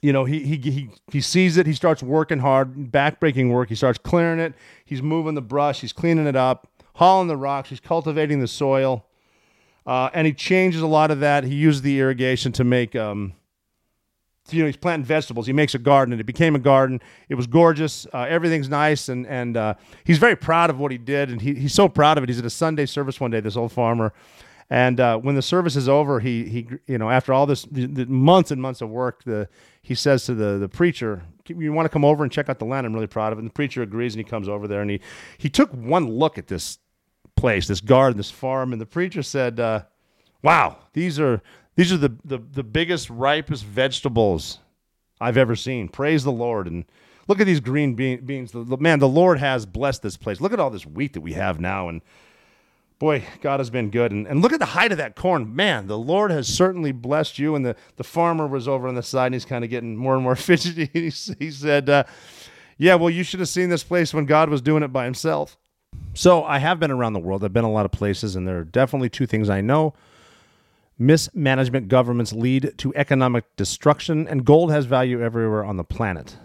[0.00, 1.66] you know, he he he he sees it.
[1.66, 3.68] He starts working hard, backbreaking work.
[3.68, 4.54] He starts clearing it.
[4.84, 5.80] He's moving the brush.
[5.80, 7.70] He's cleaning it up, hauling the rocks.
[7.70, 9.06] He's cultivating the soil,
[9.86, 11.42] uh, and he changes a lot of that.
[11.42, 12.94] He uses the irrigation to make.
[12.94, 13.34] Um,
[14.50, 15.46] you know, he's planting vegetables.
[15.46, 17.00] He makes a garden, and it became a garden.
[17.28, 18.06] It was gorgeous.
[18.12, 19.74] Uh, everything's nice, and and uh,
[20.04, 22.28] he's very proud of what he did, and he, he's so proud of it.
[22.28, 23.40] He's at a Sunday service one day.
[23.40, 24.12] This old farmer,
[24.68, 27.86] and uh, when the service is over, he he you know after all this the,
[27.86, 29.48] the months and months of work, the
[29.82, 32.64] he says to the the preacher, "You want to come over and check out the
[32.64, 32.86] land?
[32.86, 34.90] I'm really proud of it." And the preacher agrees, and he comes over there, and
[34.90, 35.00] he
[35.38, 36.78] he took one look at this
[37.36, 39.82] place, this garden, this farm, and the preacher said, uh,
[40.42, 41.42] "Wow, these are."
[41.76, 44.58] These are the, the, the biggest, ripest vegetables
[45.20, 45.88] I've ever seen.
[45.88, 46.66] Praise the Lord.
[46.66, 46.86] And
[47.28, 48.52] look at these green bean, beans.
[48.52, 50.40] The, the, man, the Lord has blessed this place.
[50.40, 51.88] Look at all this wheat that we have now.
[51.88, 52.00] And
[52.98, 54.10] boy, God has been good.
[54.10, 55.54] And, and look at the height of that corn.
[55.54, 57.54] Man, the Lord has certainly blessed you.
[57.54, 60.14] And the, the farmer was over on the side and he's kind of getting more
[60.14, 60.88] and more fidgety.
[60.92, 62.04] he, he said, uh,
[62.78, 65.58] Yeah, well, you should have seen this place when God was doing it by himself.
[66.14, 67.44] So I have been around the world.
[67.44, 69.94] I've been a lot of places, and there are definitely two things I know.
[70.98, 76.38] Mismanagement governments lead to economic destruction, and gold has value everywhere on the planet.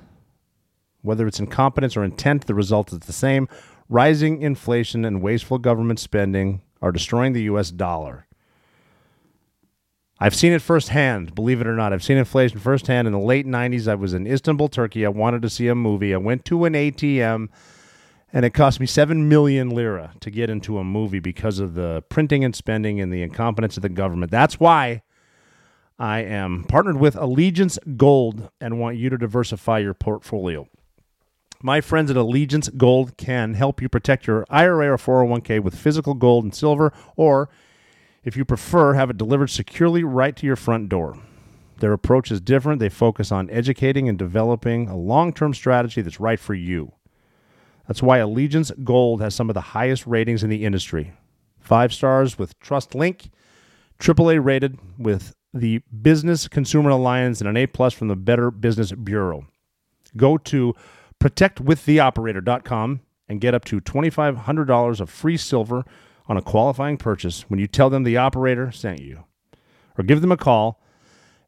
[1.02, 3.48] Whether it's incompetence or intent, the result is the same.
[3.88, 7.72] Rising inflation and wasteful government spending are destroying the U.S.
[7.72, 8.28] dollar.
[10.20, 11.94] I've seen it firsthand, believe it or not.
[11.94, 13.08] I've seen inflation firsthand.
[13.08, 15.06] In the late 90s, I was in Istanbul, Turkey.
[15.06, 16.14] I wanted to see a movie.
[16.14, 17.50] I went to an ATM
[18.34, 22.04] and it cost me 7 million lira to get into a movie because of the
[22.10, 24.32] printing and spending and the incompetence of the government.
[24.32, 25.02] That's why
[26.00, 30.68] I am partnered with Allegiance Gold and want you to diversify your portfolio.
[31.62, 36.16] My friends at Allegiance Gold can help you protect your IRA or 401k with physical
[36.16, 37.50] gold and silver, or
[38.24, 41.18] if you prefer, have it delivered securely right to your front door.
[41.80, 42.80] Their approach is different.
[42.80, 46.94] They focus on educating and developing a long term strategy that's right for you.
[47.88, 51.14] That's why Allegiance Gold has some of the highest ratings in the industry.
[51.60, 53.30] Five stars with TrustLink,
[54.00, 58.92] AAA rated with the Business Consumer Alliance, and an A plus from the Better Business
[58.92, 59.48] Bureau.
[60.16, 60.74] Go to
[61.20, 65.86] protectwiththeoperator.com and get up to $2,500 of free silver
[66.28, 69.24] on a qualifying purchase when you tell them the operator sent you.
[69.98, 70.82] Or give them a call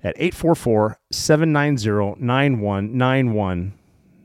[0.03, 3.73] at 844 790 9191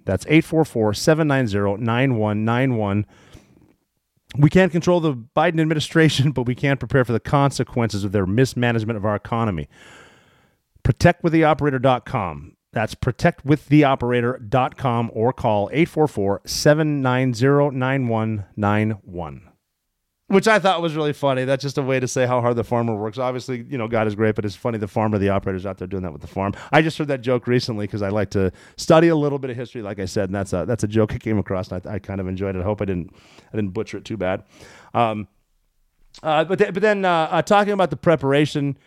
[0.09, 3.05] that's 844 790 9191.
[4.39, 8.25] We can't control the Biden administration, but we can prepare for the consequences of their
[8.25, 9.69] mismanagement of our economy.
[10.83, 12.57] ProtectWithTheOperator.com.
[12.73, 19.48] That's ProtectWithTheOperator.com or call 844 790 9191
[20.29, 21.45] which I thought was really funny.
[21.45, 23.17] That's just a way to say how hard the farmer works.
[23.17, 25.89] Obviously, you know, God is great, but it's funny the farmer, the operators out there
[25.89, 26.53] doing that with the farm.
[26.71, 29.57] I just heard that joke recently because I like to study a little bit of
[29.57, 31.95] history, like I said, and that's a that's a joke I came across, and I,
[31.95, 32.61] I kind of enjoyed it.
[32.61, 33.11] I hope I didn't
[33.53, 34.45] I didn't butcher it too bad.
[34.93, 35.29] Um,
[36.23, 38.79] uh, but th- but then uh, uh, talking about the preparation.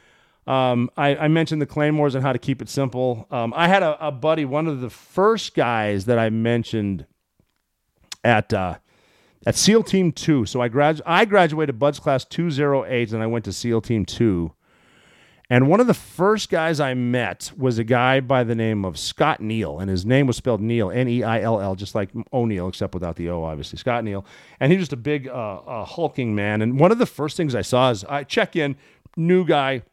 [0.47, 3.27] Um, I, I, mentioned the claymores and how to keep it simple.
[3.29, 7.05] Um, I had a, a, buddy, one of the first guys that I mentioned
[8.23, 8.79] at uh,
[9.45, 10.45] at SEAL Team 2.
[10.45, 14.51] So I, grad- I graduated BUD/S Class 208 and I went to SEAL Team 2.
[15.49, 18.97] And one of the first guys I met was a guy by the name of
[18.97, 22.09] Scott Neill, and his name was spelled Neill, N E I L L, just like
[22.31, 23.77] O'Neill, except without the O, obviously.
[23.77, 24.25] Scott Neill.
[24.61, 26.61] And he was just a big, uh, uh, hulking man.
[26.61, 28.77] And one of the first things I saw is I check in,
[29.17, 29.83] new guy,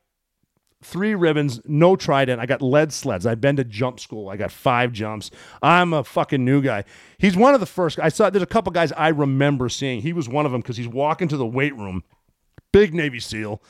[0.82, 2.40] three ribbons, no trident.
[2.40, 3.26] I got lead sleds.
[3.26, 4.28] I've been to jump school.
[4.28, 5.30] I got five jumps.
[5.62, 6.84] I'm a fucking new guy.
[7.18, 7.98] He's one of the first.
[7.98, 10.02] I saw there's a couple guys I remember seeing.
[10.02, 12.04] He was one of them because he's walking to the weight room.
[12.72, 13.62] Big Navy SEAL.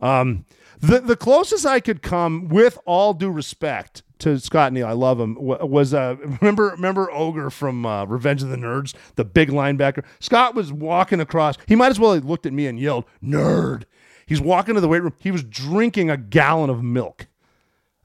[0.00, 0.44] Um,
[0.80, 5.18] the the closest I could come, with all due respect to Scott Neill, I love
[5.18, 5.36] him.
[5.38, 10.04] Was uh, remember remember Ogre from uh, Revenge of the Nerds, the big linebacker.
[10.20, 11.56] Scott was walking across.
[11.66, 13.84] He might as well have looked at me and yelled "nerd."
[14.26, 15.14] He's walking to the weight room.
[15.18, 17.26] He was drinking a gallon of milk.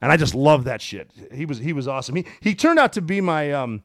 [0.02, 1.10] And I just love that shit.
[1.32, 2.16] He was he was awesome.
[2.16, 3.82] He he turned out to be my um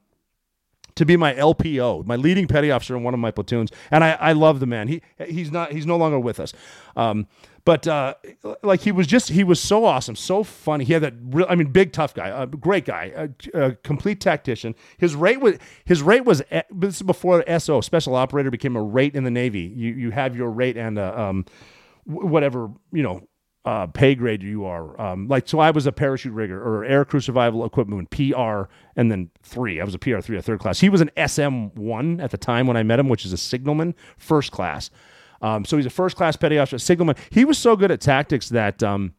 [0.95, 4.11] to be my LPO, my leading petty officer in one of my platoons, and I,
[4.13, 4.87] I love the man.
[4.87, 6.53] He he's not he's no longer with us,
[6.95, 7.27] um,
[7.65, 8.13] but uh,
[8.63, 10.85] like he was just he was so awesome, so funny.
[10.85, 13.11] He had that real, I mean, big tough guy, a great guy,
[13.53, 14.73] a, a complete tactician.
[14.97, 19.15] His rate was his rate was this is before SO special operator became a rate
[19.15, 19.73] in the Navy.
[19.75, 21.45] You you have your rate and uh, um
[22.05, 23.27] whatever you know
[23.65, 24.99] uh, pay grade you are.
[25.01, 28.63] Um, like so, I was a parachute rigger or air crew survival equipment PR,
[28.95, 29.81] and then three.
[29.81, 30.79] I was a PR three, a third class.
[30.79, 33.37] He was an SM one at the time when I met him, which is a
[33.37, 34.91] signalman, first class.
[35.41, 37.15] Um, so he's a first class petty officer, signalman.
[37.29, 39.13] He was so good at tactics that um,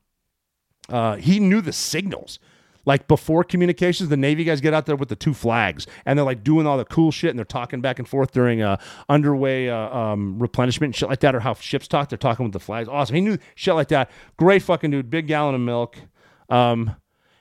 [0.88, 2.38] uh, he knew the signals.
[2.86, 6.24] Like before communications, the Navy guys get out there with the two flags and they're
[6.24, 8.78] like doing all the cool shit and they're talking back and forth during uh,
[9.08, 12.08] underway uh, um, replenishment and shit like that, or how ships talk.
[12.08, 12.88] They're talking with the flags.
[12.88, 13.16] Awesome.
[13.16, 14.10] He knew shit like that.
[14.36, 15.10] Great fucking dude.
[15.10, 15.98] Big gallon of milk.
[16.48, 16.96] Um,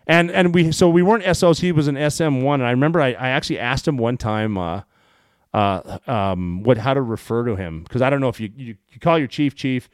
[0.07, 1.59] and and we so we weren't SOs.
[1.59, 2.61] He was an SM one.
[2.61, 4.57] And I remember I, I actually asked him one time.
[4.57, 4.81] Uh,
[5.55, 8.75] uh, um, what how to refer to him because I don't know if you, you
[8.89, 9.89] you call your chief chief,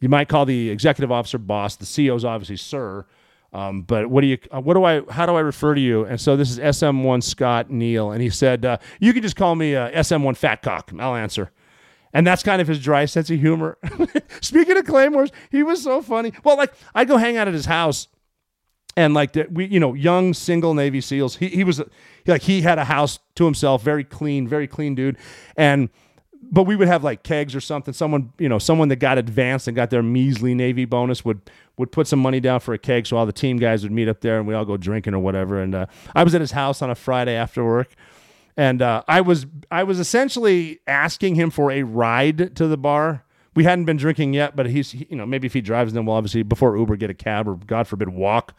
[0.00, 1.76] you might call the executive officer boss.
[1.76, 3.06] The CEO is obviously sir,
[3.56, 6.04] um, but what do you uh, what do I how do I refer to you?
[6.04, 9.54] And so this is SM1 Scott Neill, and he said uh, you can just call
[9.54, 10.92] me uh, SM1 Fat Cock.
[10.98, 11.50] I'll answer.
[12.12, 13.78] And that's kind of his dry sense of humor.
[14.42, 16.32] Speaking of claymores, he was so funny.
[16.44, 18.08] Well, like I'd go hang out at his house
[18.94, 21.82] and like the, we you know young single navy seals he, he was
[22.26, 25.18] like he had a house to himself very clean very clean dude
[25.56, 25.90] and
[26.50, 27.94] but we would have like kegs or something.
[27.94, 31.40] Someone you know someone that got advanced and got their measly navy bonus would
[31.76, 34.08] would put some money down for a keg so all the team guys would meet
[34.08, 35.60] up there and we all go drinking or whatever.
[35.60, 37.94] And uh, i was at his house on a friday after work.
[38.56, 43.24] And uh, i was i was essentially asking him for a ride to the bar.
[43.54, 46.16] We hadn't been drinking yet but he's you know maybe if he drives then we'll
[46.16, 48.54] obviously before uber get a cab or god forbid walk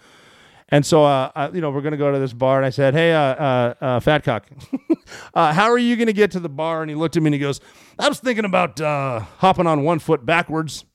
[0.70, 2.58] and so, uh, I, you know, we're going to go to this bar.
[2.58, 4.48] And I said, Hey, uh, uh, uh fat cock,
[5.34, 6.82] uh, how are you going to get to the bar?
[6.82, 7.62] And he looked at me and he goes,
[7.98, 10.86] I was thinking about uh, hopping on one foot backwards.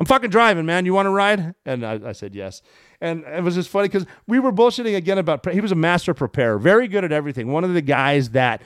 [0.00, 0.86] I'm fucking driving, man.
[0.86, 1.54] You want to ride?
[1.64, 2.62] And I, I, said, Yes.
[3.00, 6.14] And it was just funny because we were bullshitting again about, he was a master
[6.14, 7.52] preparer, very good at everything.
[7.52, 8.62] One of the guys that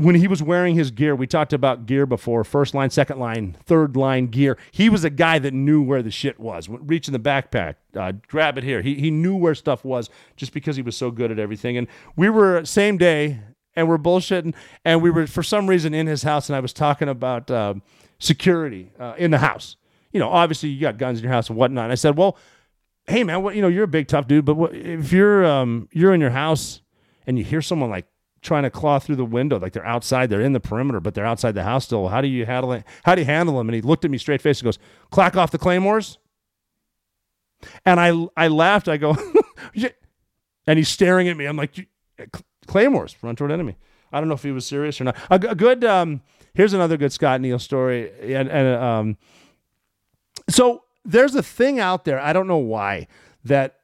[0.00, 3.56] when he was wearing his gear, we talked about gear before first line, second line,
[3.64, 4.56] third line gear.
[4.72, 6.68] He was a guy that knew where the shit was.
[6.68, 8.82] Reaching the backpack, uh, grab it here.
[8.82, 11.76] He, he knew where stuff was just because he was so good at everything.
[11.76, 11.86] And
[12.16, 13.40] we were same day
[13.74, 14.54] and we're bullshitting.
[14.84, 17.74] And we were, for some reason, in his house and I was talking about uh,
[18.18, 19.76] security uh, in the house.
[20.12, 21.84] You know, obviously you got guns in your house and whatnot.
[21.84, 22.36] And I said, well,
[23.06, 25.88] hey man, what, you know, you're a big tough dude, but what, if you're um,
[25.92, 26.80] you're in your house
[27.26, 28.06] and you hear someone like
[28.42, 29.58] trying to claw through the window.
[29.58, 32.08] Like they're outside, they're in the perimeter, but they're outside the house still.
[32.08, 32.84] How do you handle it?
[33.04, 33.68] How do you handle them?
[33.68, 34.78] And he looked at me straight face and goes,
[35.10, 36.18] "Clack off the claymores."
[37.84, 38.88] And I I laughed.
[38.88, 39.16] I go,
[40.66, 41.46] and he's staring at me.
[41.46, 41.88] I'm like,
[42.66, 43.76] claymores, run toward enemy.
[44.12, 45.16] I don't know if he was serious or not.
[45.30, 45.84] A, a good.
[45.84, 46.22] Um,
[46.54, 48.10] here's another good Scott Neill story.
[48.34, 49.18] And, and um,
[50.48, 52.18] so there's a thing out there.
[52.20, 53.06] I don't know why
[53.44, 53.76] that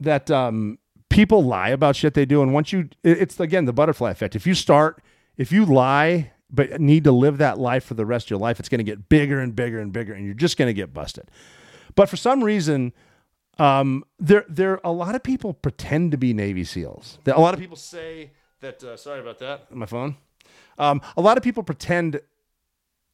[0.00, 0.78] that um
[1.12, 4.34] people lie about shit they do and once you it's again the butterfly effect.
[4.34, 5.02] If you start
[5.36, 8.58] if you lie but need to live that life for the rest of your life
[8.58, 10.92] it's going to get bigger and bigger and bigger and you're just going to get
[10.92, 11.30] busted.
[11.94, 12.92] But for some reason
[13.58, 17.18] um, there there a lot of people pretend to be navy seals.
[17.26, 20.16] A lot of people say that uh, sorry about that my phone.
[20.78, 22.20] Um, a lot of people pretend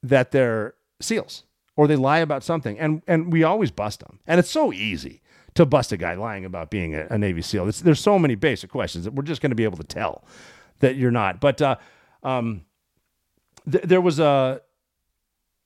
[0.03, 1.42] that they're seals
[1.76, 4.20] or they lie about something and and we always bust them.
[4.26, 5.22] And it's so easy
[5.59, 7.69] to bust a guy lying about being a, a Navy SEAL.
[7.69, 10.25] It's, there's so many basic questions that we're just going to be able to tell
[10.79, 11.41] that you're not.
[11.41, 11.77] But uh,
[12.23, 12.63] um,
[13.71, 14.63] th- there was a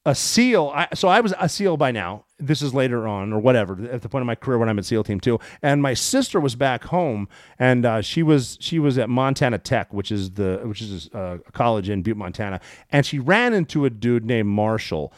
[0.04, 0.72] a SEAL.
[0.74, 2.24] I, so I was a SEAL by now.
[2.38, 4.86] This is later on or whatever at the point of my career when I'm at
[4.86, 5.38] SEAL Team Two.
[5.60, 7.28] And my sister was back home,
[7.58, 11.36] and uh, she was she was at Montana Tech, which is the which is uh,
[11.46, 15.12] a college in Butte, Montana, and she ran into a dude named Marshall,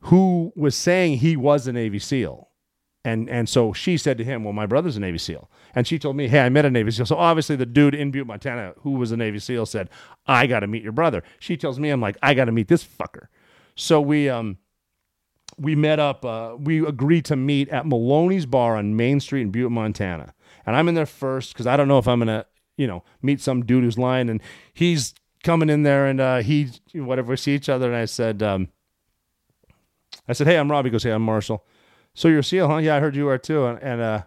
[0.00, 2.49] who was saying he was a Navy SEAL
[3.04, 5.98] and and so she said to him, "Well, my brother's a Navy SEAL," and she
[5.98, 8.74] told me, "Hey, I met a Navy SEAL." So obviously, the dude in Butte, Montana,
[8.80, 9.88] who was a Navy SEAL, said,
[10.26, 12.68] "I got to meet your brother." She tells me, "I'm like, I got to meet
[12.68, 13.28] this fucker."
[13.74, 14.58] So we um
[15.58, 16.24] we met up.
[16.24, 20.34] Uh, we agreed to meet at Maloney's Bar on Main Street in Butte, Montana,
[20.66, 22.44] and I'm in there first because I don't know if I'm gonna
[22.76, 24.42] you know meet some dude who's lying, and
[24.74, 28.42] he's coming in there, and uh, he whatever we see each other, and I said,
[28.42, 28.68] um,
[30.28, 31.64] I said, "Hey, I'm Rob." He goes, "Hey, I'm Marshall."
[32.20, 32.76] So you're a SEAL, huh?
[32.76, 33.64] Yeah, I heard you are too.
[33.64, 34.22] And, and uh,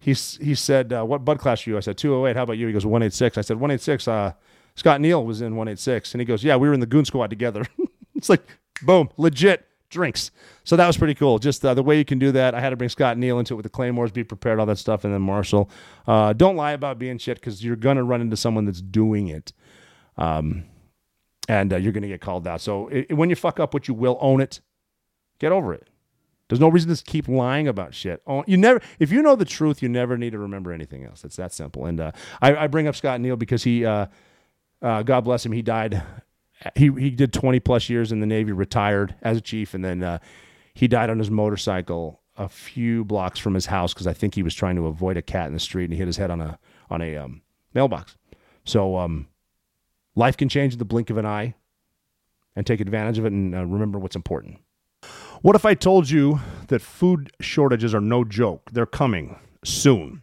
[0.00, 1.78] he, he said, uh, What BUD/S class are you?
[1.78, 2.36] I said, 208.
[2.36, 2.66] How about you?
[2.66, 3.38] He goes, 186.
[3.38, 4.06] I said, 186.
[4.06, 4.32] Uh,
[4.74, 6.12] Scott Neill was in 186.
[6.12, 7.64] And he goes, Yeah, we were in the goon squad together.
[8.14, 8.42] it's like,
[8.82, 10.30] boom, legit drinks.
[10.64, 11.38] So that was pretty cool.
[11.38, 12.54] Just uh, the way you can do that.
[12.54, 14.76] I had to bring Scott Neill into it with the Claymores, be prepared, all that
[14.76, 15.02] stuff.
[15.04, 15.70] And then Marshall.
[16.06, 19.54] Uh, don't lie about being shit because you're to run into someone that's doing it.
[20.18, 20.64] Um,
[21.48, 22.60] and uh, you're to get called out.
[22.60, 24.60] So it, when you fuck up what you will, own it.
[25.38, 25.88] Get over it.
[26.48, 28.22] There's no reason to keep lying about shit.
[28.26, 31.24] Oh, you never, if you know the truth, you never need to remember anything else.
[31.24, 31.86] It's that simple.
[31.86, 34.06] And uh, I, I, bring up Scott Neill because he, uh,
[34.80, 36.02] uh, God bless him, he died.
[36.74, 40.02] He he did 20 plus years in the Navy, retired as a chief, and then
[40.02, 40.18] uh,
[40.72, 44.42] he died on his motorcycle a few blocks from his house because I think he
[44.42, 46.40] was trying to avoid a cat in the street and he hit his head on
[46.40, 47.42] a on a um,
[47.74, 48.16] mailbox.
[48.64, 49.28] So um,
[50.14, 51.54] life can change in the blink of an eye,
[52.56, 54.58] and take advantage of it and uh, remember what's important.
[55.46, 58.68] What if I told you that food shortages are no joke?
[58.72, 60.22] They're coming soon.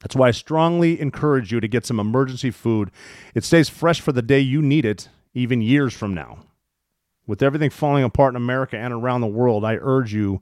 [0.00, 2.92] That's why I strongly encourage you to get some emergency food.
[3.34, 6.44] It stays fresh for the day you need it, even years from now.
[7.26, 10.40] With everything falling apart in America and around the world, I urge you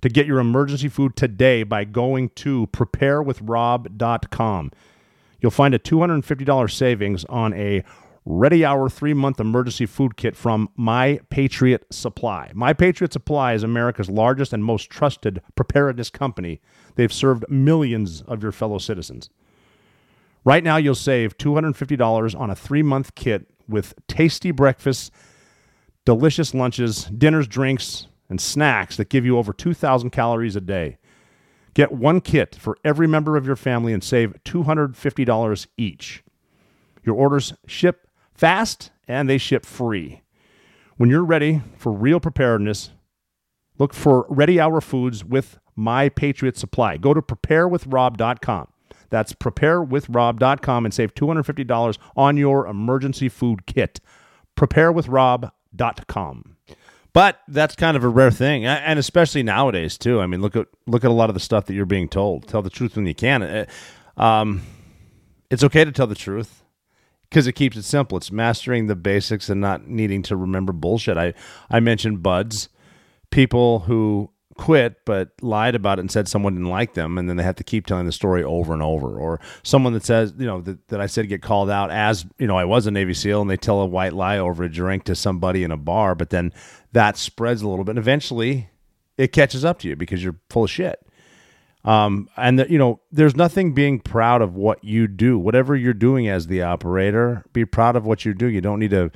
[0.00, 4.72] to get your emergency food today by going to preparewithrob.com.
[5.42, 7.84] You'll find a $250 savings on a
[8.26, 12.50] Ready Hour three month emergency food kit from My Patriot Supply.
[12.54, 16.60] My Patriot Supply is America's largest and most trusted preparedness company.
[16.96, 19.30] They've served millions of your fellow citizens.
[20.44, 25.10] Right now, you'll save $250 on a three month kit with tasty breakfasts,
[26.04, 30.98] delicious lunches, dinners, drinks, and snacks that give you over 2,000 calories a day.
[31.72, 36.22] Get one kit for every member of your family and save $250 each.
[37.02, 38.06] Your orders ship
[38.40, 40.22] fast and they ship free.
[40.96, 42.90] When you're ready for real preparedness,
[43.78, 46.96] look for Ready Hour Foods with My Patriot Supply.
[46.96, 48.68] Go to preparewithrob.com.
[49.10, 54.00] That's preparewithrob.com and save $250 on your emergency food kit.
[54.56, 56.56] Preparewithrob.com.
[57.12, 60.20] But that's kind of a rare thing, and especially nowadays too.
[60.20, 62.46] I mean, look at look at a lot of the stuff that you're being told.
[62.46, 63.42] Tell the truth when you can.
[63.42, 63.66] Uh,
[64.16, 64.62] Um,
[65.50, 66.62] it's okay to tell the truth
[67.30, 68.18] because it keeps it simple.
[68.18, 71.16] It's mastering the basics and not needing to remember bullshit.
[71.16, 71.32] I
[71.70, 72.68] I mentioned BUD/S,
[73.30, 77.36] people who quit but lied about it and said someone didn't like them, and then
[77.36, 79.18] they have to keep telling the story over and over.
[79.18, 82.46] Or someone that says, you know, that, that I said get called out as you
[82.46, 85.04] know I was a Navy SEAL, and they tell a white lie over a drink
[85.04, 86.52] to somebody in a bar, but then
[86.92, 88.70] that spreads a little bit, and eventually
[89.16, 91.06] it catches up to you because you're full of shit.
[91.84, 95.38] Um, and the, you know, there's nothing being proud of what you do.
[95.38, 98.46] Whatever you're doing as the operator, be proud of what you do.
[98.46, 99.10] You don't need to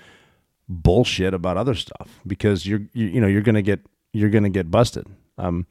[0.68, 3.80] bullshit about other stuff because you're, you, you know, you're gonna get
[4.12, 5.06] you're gonna get busted.
[5.36, 5.66] Um,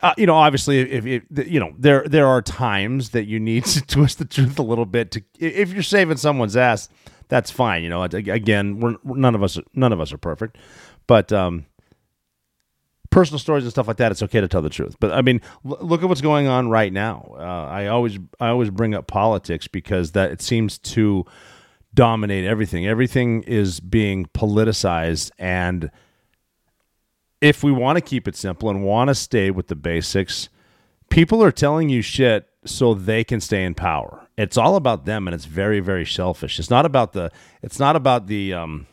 [0.00, 3.64] uh, you know, obviously, if, if you know, there there are times that you need
[3.66, 6.88] to twist the truth a little bit to if you're saving someone's ass,
[7.28, 7.84] that's fine.
[7.84, 10.58] You know, again, we're none of us none of us are perfect,
[11.06, 11.66] but um,
[13.12, 14.96] personal stories and stuff like that, it's okay to tell the truth.
[14.98, 17.32] But I mean, l- look at what's going on right now.
[17.38, 21.24] Uh, I always I always bring up politics because that it seems to
[21.94, 22.86] dominate everything.
[22.88, 25.90] Everything is being politicized and
[27.40, 30.48] if we want to keep it simple and want to stay with the basics,
[31.10, 34.28] people are telling you shit so they can stay in power.
[34.38, 36.58] It's all about them and it's very very selfish.
[36.58, 38.86] It's not about the it's not about the um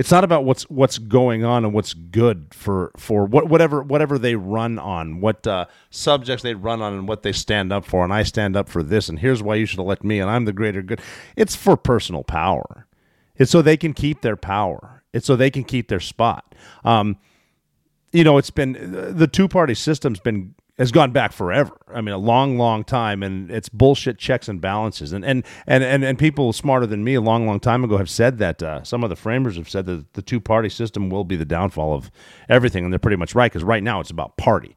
[0.00, 4.18] it's not about what's what's going on and what's good for for what whatever whatever
[4.18, 8.02] they run on, what uh, subjects they run on, and what they stand up for.
[8.02, 10.46] And I stand up for this, and here's why you should elect me, and I'm
[10.46, 11.02] the greater good.
[11.36, 12.86] It's for personal power.
[13.36, 15.04] It's so they can keep their power.
[15.12, 16.54] It's so they can keep their spot.
[16.82, 17.18] Um,
[18.10, 18.72] you know, it's been
[19.14, 21.76] the two party system's been has gone back forever.
[21.92, 25.12] I mean, a long, long time, and it's bullshit checks and balances.
[25.12, 28.08] And and and and, and people smarter than me a long, long time ago have
[28.08, 28.62] said that.
[28.62, 31.44] Uh, some of the framers have said that the two party system will be the
[31.44, 32.10] downfall of
[32.48, 34.74] everything, and they're pretty much right because right now it's about party.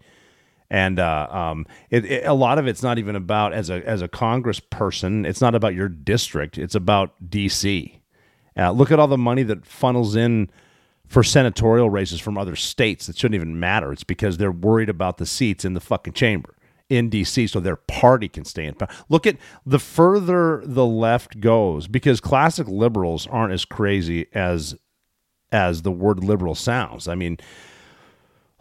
[0.70, 4.02] And uh, um, it, it, a lot of it's not even about as a as
[4.02, 5.26] a Congress person.
[5.26, 6.58] It's not about your district.
[6.58, 8.02] It's about D.C.
[8.58, 10.50] Uh, look at all the money that funnels in
[11.08, 13.92] for senatorial races from other states that shouldn't even matter.
[13.92, 16.56] It's because they're worried about the seats in the fucking chamber
[16.90, 18.90] in DC so their party can stay in power.
[19.10, 24.76] Look at the further the left goes because classic liberals aren't as crazy as
[25.52, 27.08] as the word liberal sounds.
[27.08, 27.38] I mean,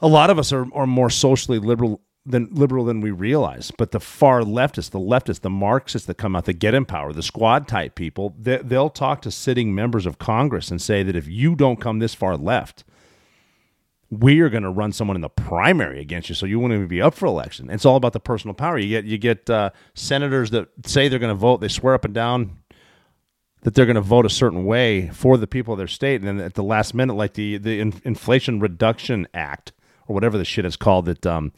[0.01, 3.73] a lot of us are, are more socially liberal than liberal than we realize.
[3.77, 7.13] But the far leftists, the leftists, the Marxists that come out that get in power,
[7.13, 11.17] the squad type people, they, they'll talk to sitting members of Congress and say that
[11.17, 12.85] if you don't come this far left,
[14.11, 16.87] we are going to run someone in the primary against you, so you won't even
[16.87, 17.71] be up for election.
[17.71, 18.79] It's all about the personal power.
[18.79, 22.05] You get you get uh, senators that say they're going to vote, they swear up
[22.05, 22.59] and down
[23.63, 26.29] that they're going to vote a certain way for the people of their state, and
[26.29, 29.73] then at the last minute, like the the Inflation Reduction Act
[30.07, 31.53] or whatever the shit is called, that um,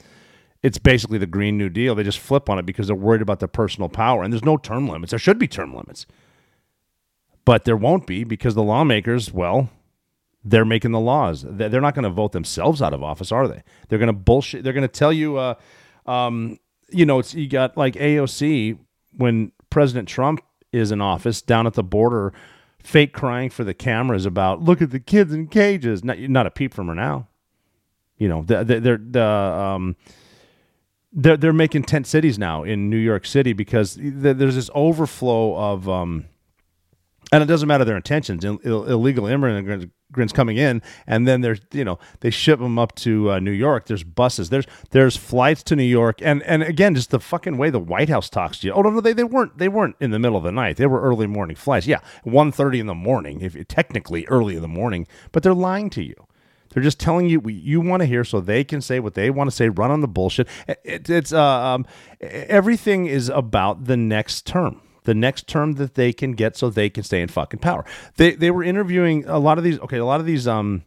[0.65, 1.95] it's basically the Green New Deal.
[1.95, 4.23] They just flip on it because they're worried about their personal power.
[4.23, 5.11] And there's no term limits.
[5.11, 6.07] There should be term limits.
[7.45, 9.69] But there won't be because the lawmakers, well,
[10.43, 11.45] they're making the laws.
[11.47, 13.63] They're not going to vote themselves out of office, are they?
[13.89, 14.65] They're going to bullshit.
[14.65, 15.55] They're going to tell you, uh,
[16.07, 16.59] um,
[16.89, 18.79] you know, it's you got like AOC
[19.19, 20.41] when President Trump
[20.73, 22.33] is in office down at the border,
[22.83, 26.03] fake crying for the cameras about look at the kids in cages.
[26.03, 27.29] Not not a peep from her now.
[28.17, 29.97] You know, they're, the um,
[31.15, 35.89] they're they're making tent cities now in New York City because there's this overflow of
[35.89, 36.27] um,
[37.33, 38.45] and it doesn't matter their intentions.
[38.45, 42.95] Ill- Ill- illegal immigrants coming in, and then there's you know they ship them up
[42.97, 43.87] to uh, New York.
[43.87, 44.51] There's buses.
[44.51, 48.09] There's there's flights to New York, and and again, just the fucking way the White
[48.09, 48.73] House talks to you.
[48.73, 50.77] Oh no, no, they, they weren't they weren't in the middle of the night.
[50.77, 51.87] They were early morning flights.
[51.87, 56.03] Yeah, 1.30 in the morning, if technically early in the morning, but they're lying to
[56.03, 56.15] you.
[56.75, 59.31] They're just telling you what you want to hear, so they can say what they
[59.31, 59.69] want to say.
[59.69, 60.49] Run on the bullshit.
[60.69, 61.87] It, it's uh, um,
[62.21, 66.89] everything is about the next term the next term that they can get so they
[66.89, 67.85] can stay in fucking power.
[68.17, 70.85] They they were interviewing a lot of these okay, a lot of these um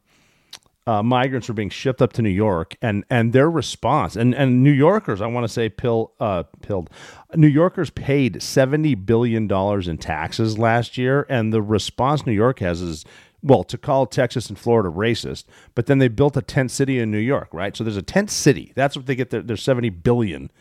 [0.88, 4.64] uh, migrants were being shipped up to New York, and and their response, and and
[4.64, 6.90] New Yorkers, I want to say, pill uh, pilled,
[7.36, 12.60] New Yorkers paid seventy billion dollars in taxes last year, and the response New York
[12.60, 13.06] has is
[13.48, 15.46] well to call Texas and Florida racist,
[15.76, 17.76] but then they built a tent city in New York, right?
[17.76, 18.74] So there's a tent city.
[18.76, 20.52] That's what they get their, their seventy billion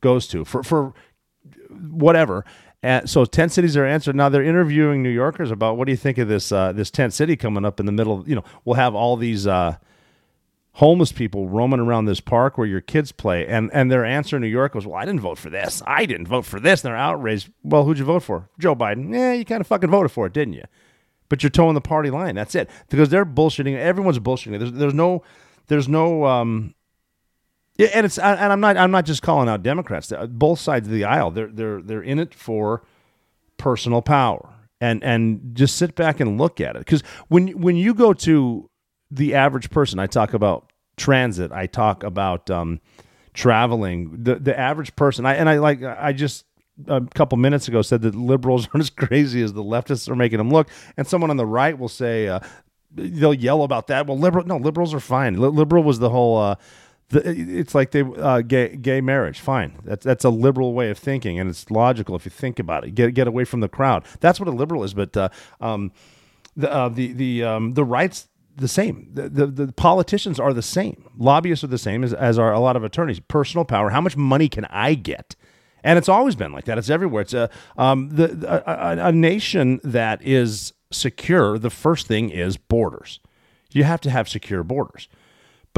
[0.00, 0.94] goes to for for
[1.70, 2.44] whatever.
[2.82, 4.14] And so tent cities are answered.
[4.14, 7.12] Now they're interviewing New Yorkers about what do you think of this uh, this tent
[7.12, 8.24] city coming up in the middle.
[8.26, 9.76] You know, we'll have all these uh,
[10.74, 14.42] homeless people roaming around this park where your kids play, and and their answer in
[14.42, 15.82] New York was, "Well, I didn't vote for this.
[15.88, 17.50] I didn't vote for this." And they're outraged.
[17.64, 18.48] Well, who'd you vote for?
[18.60, 19.12] Joe Biden.
[19.12, 20.64] Yeah, you kind of fucking voted for it, didn't you?
[21.28, 22.34] But you're toeing the party line.
[22.34, 22.70] That's it.
[22.88, 23.76] Because they're bullshitting.
[23.76, 24.58] Everyone's bullshitting.
[24.58, 25.22] There's there's no
[25.66, 26.74] there's no um,
[27.78, 30.12] yeah, and it's and I'm not I'm not just calling out Democrats.
[30.30, 32.82] Both sides of the aisle, they're they're they're in it for
[33.56, 36.80] personal power, and and just sit back and look at it.
[36.80, 38.68] Because when when you go to
[39.12, 42.80] the average person, I talk about transit, I talk about um,
[43.32, 44.24] traveling.
[44.24, 46.46] The the average person, I and I like I just
[46.86, 50.38] a couple minutes ago said that liberals aren't as crazy as the leftists are making
[50.38, 52.28] them look, and someone on the right will say.
[52.28, 52.40] Uh,
[52.90, 54.06] they'll yell about that.
[54.06, 55.34] Well, liberal, no, liberals are fine.
[55.34, 56.56] liberal was the whole uh,
[57.10, 59.40] the, it's like they uh, gay gay marriage.
[59.40, 62.84] Fine, that's that's a liberal way of thinking, and it's logical if you think about
[62.84, 62.94] it.
[62.94, 64.04] Get get away from the crowd.
[64.20, 64.92] That's what a liberal is.
[64.94, 65.28] But uh,
[65.60, 65.92] um,
[66.56, 69.08] the uh, the the um, the rights the same.
[69.14, 71.08] The, the, the politicians are the same.
[71.16, 73.20] Lobbyists are the same as as are a lot of attorneys.
[73.20, 73.90] Personal power.
[73.90, 75.34] How much money can I get?
[75.84, 76.78] And it's always been like that.
[76.78, 77.22] It's everywhere.
[77.22, 81.58] It's a um, the a, a nation that is secure.
[81.58, 83.20] The first thing is borders.
[83.72, 85.08] You have to have secure borders.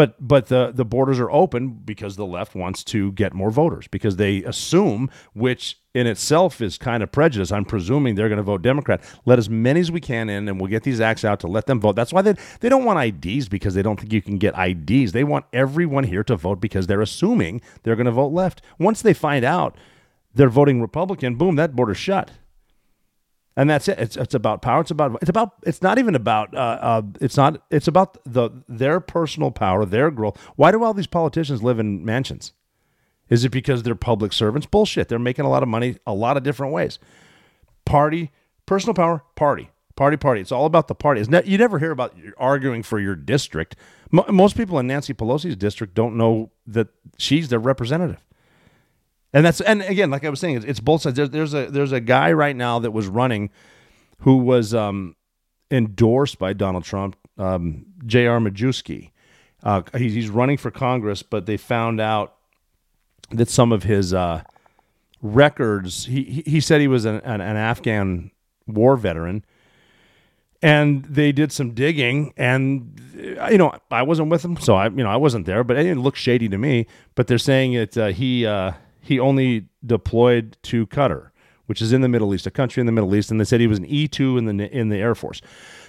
[0.00, 3.86] But but the the borders are open because the left wants to get more voters
[3.86, 7.52] because they assume, which in itself is kind of prejudice.
[7.52, 9.02] I'm presuming they're going to vote Democrat.
[9.26, 11.66] Let as many as we can in, and we'll get these acts out to let
[11.66, 11.96] them vote.
[11.96, 15.12] That's why they they don't want IDs because they don't think you can get IDs.
[15.12, 18.62] They want everyone here to vote because they're assuming they're going to vote left.
[18.78, 19.76] Once they find out
[20.34, 22.30] they're voting Republican, boom, that border's shut
[23.56, 23.98] and that's it.
[23.98, 24.80] It's it's about power.
[24.80, 28.50] It's about it's about it's not even about uh, uh, it's not it's about the
[28.68, 30.36] their personal power, their growth.
[30.56, 32.52] Why do all these politicians live in mansions?
[33.28, 34.66] Is it because they're public servants?
[34.66, 35.08] Bullshit.
[35.08, 36.98] They're making a lot of money a lot of different ways.
[37.84, 38.30] Party,
[38.66, 40.40] personal power, party, party, party.
[40.40, 41.22] It's all about the party.
[41.28, 43.76] Ne- you never hear about arguing for your district.
[44.10, 46.88] most people in Nancy Pelosi's district don't know that
[47.18, 48.24] she's their representative.
[49.32, 51.16] And that's and again, like I was saying, it's, it's both sides.
[51.16, 53.50] There's, there's a there's a guy right now that was running,
[54.20, 55.14] who was um,
[55.70, 58.40] endorsed by Donald Trump, um, J.R.
[58.40, 59.10] Majewski.
[59.62, 62.36] Uh, he's, he's running for Congress, but they found out
[63.30, 64.42] that some of his uh,
[65.22, 66.06] records.
[66.06, 68.32] He he said he was an, an, an Afghan
[68.66, 69.44] war veteran,
[70.62, 73.00] and they did some digging and
[73.50, 75.96] you know i wasn't with him so i you know i wasn't there but it
[75.96, 80.86] looked shady to me but they're saying that uh, he uh, he only deployed to
[80.86, 81.30] Qatar,
[81.66, 83.60] which is in the Middle East, a country in the Middle East, and they said
[83.60, 85.40] he was an E two in the in the Air Force.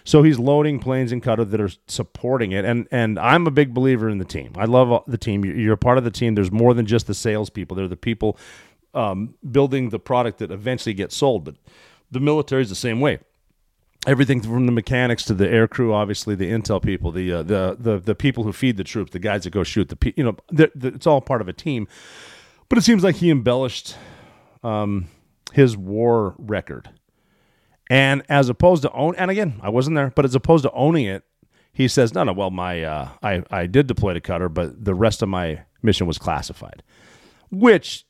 [0.04, 3.74] So he's loading planes in Qatar that are supporting it, and and I'm a big
[3.74, 4.54] believer in the team.
[4.58, 5.46] I love the team.
[5.46, 6.36] You're a part of the team.
[6.36, 7.76] There's more than just the salespeople.
[7.76, 8.38] They're the people
[8.94, 11.44] um, building the product that eventually gets sold.
[11.44, 11.56] But
[12.10, 13.20] the military is the same way.
[14.08, 17.78] Everything from the mechanics to the air crew, obviously the intel people, the uh, the
[17.80, 20.36] the the people who feed the troops, the guys that go shoot the you know,
[20.52, 21.88] it's all part of a team.
[22.72, 23.98] But it seems like he embellished
[24.64, 25.10] um,
[25.52, 26.90] his war record.
[27.90, 31.06] And as opposed to own, and again, I wasn't there, but as opposed to owning
[31.06, 31.26] it,
[31.74, 34.96] he says, no, no, well, my, uh, I, I did deploy to Qatar, but the
[34.96, 36.82] rest of my mission was classified,
[37.50, 38.06] which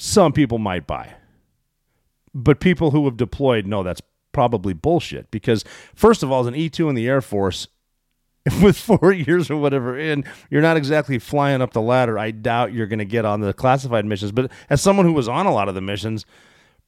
[0.00, 1.12] some people might buy.
[2.32, 4.00] But people who have deployed know that's
[4.32, 5.62] probably bullshit because,
[5.94, 7.68] first of all, as an E2 in the Air Force,
[8.62, 12.18] with four years or whatever in, you're not exactly flying up the ladder.
[12.18, 14.32] I doubt you're going to get on the classified missions.
[14.32, 16.26] But as someone who was on a lot of the missions,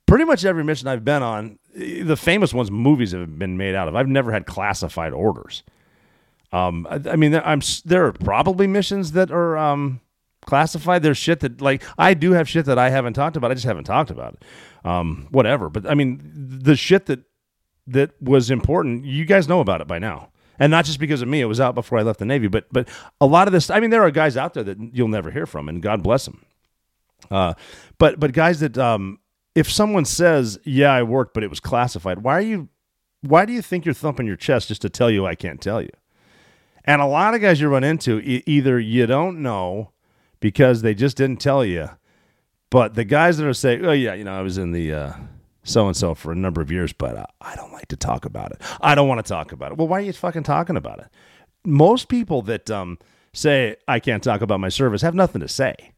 [0.06, 3.88] pretty much every mission I've been on, the famous ones movies have been made out
[3.88, 3.96] of.
[3.96, 5.62] I've never had classified orders.
[6.52, 10.00] Um, I, I mean, I'm there are probably missions that are um,
[10.44, 11.02] classified.
[11.02, 13.50] There's shit that like I do have shit that I haven't talked about.
[13.50, 14.44] I just haven't talked about it.
[14.84, 15.68] Um, whatever.
[15.68, 17.20] But I mean, the shit that
[17.88, 19.04] that was important.
[19.04, 20.30] You guys know about it by now.
[20.58, 22.66] And not just because of me, it was out before I left the Navy, but
[22.72, 22.88] but
[23.20, 25.46] a lot of this I mean there are guys out there that you'll never hear
[25.46, 26.44] from and God bless them.
[27.30, 27.54] Uh,
[27.98, 29.18] but but guys that um,
[29.54, 32.68] if someone says, "Yeah, I worked, but it was classified," why are you?
[33.22, 35.80] Why do you think you're thumping your chest just to tell you I can't tell
[35.80, 35.90] you?
[36.84, 39.90] And a lot of guys you run into, e- either you don't know
[40.38, 41.90] because they just didn't tell you,
[42.70, 44.92] but the guys that are saying, "Oh yeah, you know, I was in the
[45.66, 48.24] so and so for a number of years, but uh, I don't like to talk
[48.24, 48.62] about it.
[48.80, 51.06] I don't want to talk about it." Well, why are you fucking talking about it?
[51.64, 52.98] Most people that um,
[53.32, 55.92] say I can't talk about my service have nothing to say.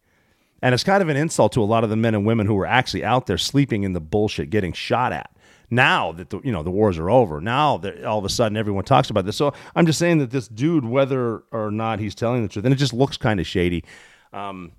[0.60, 2.54] And it's kind of an insult to a lot of the men and women who
[2.54, 5.30] were actually out there sleeping in the bullshit, getting shot at.
[5.70, 8.56] Now that the you know the wars are over, now that all of a sudden
[8.56, 9.36] everyone talks about this.
[9.36, 12.72] So I'm just saying that this dude, whether or not he's telling the truth, and
[12.72, 13.84] it just looks kind of shady.
[14.32, 14.72] Um,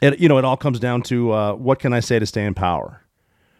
[0.00, 2.44] it you know it all comes down to uh, what can I say to stay
[2.44, 3.02] in power,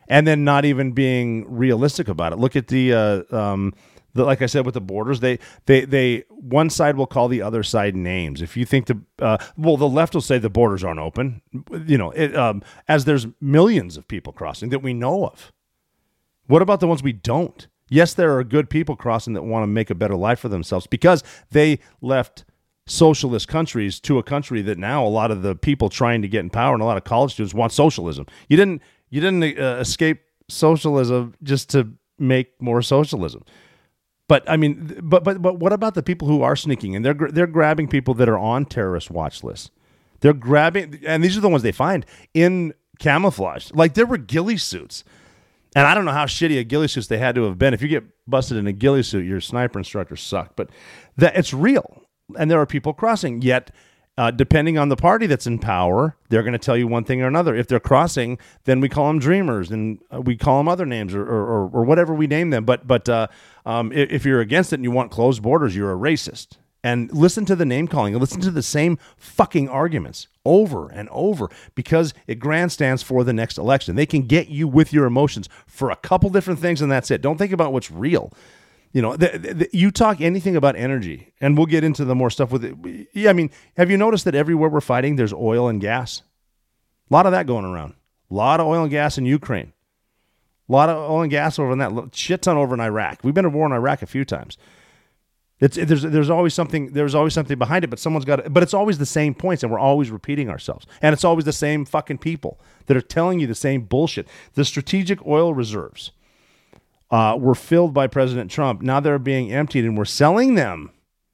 [0.08, 2.38] and then not even being realistic about it.
[2.38, 3.74] Look at the uh, um,
[4.14, 7.42] the, like I said with the borders, they they they one side will call the
[7.42, 8.42] other side names.
[8.42, 11.42] If you think the uh, well, the left will say the borders aren't open.
[11.86, 15.52] You know, it, um, as there's millions of people crossing that we know of.
[16.46, 17.66] What about the ones we don't?
[17.90, 20.86] Yes, there are good people crossing that want to make a better life for themselves
[20.86, 22.44] because they left
[22.86, 26.40] socialist countries to a country that now a lot of the people trying to get
[26.40, 28.26] in power and a lot of college students want socialism.
[28.48, 33.44] You didn't you didn't uh, escape socialism just to make more socialism.
[34.28, 37.14] But I mean, but but but what about the people who are sneaking and they're
[37.14, 39.70] they're grabbing people that are on terrorist watch lists.
[40.20, 42.04] They're grabbing, and these are the ones they find
[42.34, 43.70] in camouflage.
[43.72, 45.04] Like there were ghillie suits,
[45.74, 47.72] and I don't know how shitty a ghillie suits they had to have been.
[47.72, 50.56] If you get busted in a ghillie suit, your sniper instructor sucked.
[50.56, 50.70] But
[51.16, 52.02] that it's real,
[52.38, 53.42] and there are people crossing.
[53.42, 53.70] Yet,
[54.18, 57.22] uh, depending on the party that's in power, they're going to tell you one thing
[57.22, 57.54] or another.
[57.54, 61.14] If they're crossing, then we call them dreamers, and uh, we call them other names
[61.14, 62.64] or, or, or, whatever we name them.
[62.64, 63.28] But but uh,
[63.64, 66.56] um, if, if you're against it and you want closed borders, you're a racist.
[66.82, 71.08] And listen to the name calling and listen to the same fucking arguments over and
[71.10, 73.94] over because it grandstands for the next election.
[73.94, 77.20] They can get you with your emotions for a couple different things, and that's it.
[77.20, 78.32] Don't think about what's real.
[78.92, 82.30] You know, the, the, you talk anything about energy, and we'll get into the more
[82.30, 83.08] stuff with it.
[83.12, 86.22] Yeah, I mean, have you noticed that everywhere we're fighting, there's oil and gas?
[87.10, 87.94] A lot of that going around.
[88.30, 89.72] A lot of oil and gas in Ukraine.
[90.68, 93.20] A lot of oil and gas over in that shit ton over in Iraq.
[93.22, 94.58] We've been at war in Iraq a few times.
[95.60, 98.52] It's there's there's always something there's always something behind it, but someone's got it.
[98.52, 100.86] But it's always the same points, and we're always repeating ourselves.
[101.02, 104.28] And it's always the same fucking people that are telling you the same bullshit.
[104.54, 106.12] The strategic oil reserves
[107.10, 108.82] uh, were filled by President Trump.
[108.82, 110.90] Now they're being emptied, and we're selling them.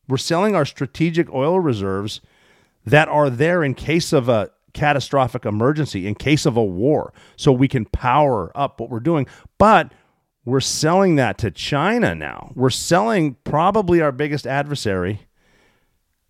[0.09, 2.20] We're selling our strategic oil reserves
[2.85, 7.53] that are there in case of a catastrophic emergency, in case of a war, so
[7.53, 9.27] we can power up what we're doing.
[9.59, 9.93] But
[10.45, 12.53] we're selling that to China now.
[12.55, 15.27] We're selling probably our biggest adversary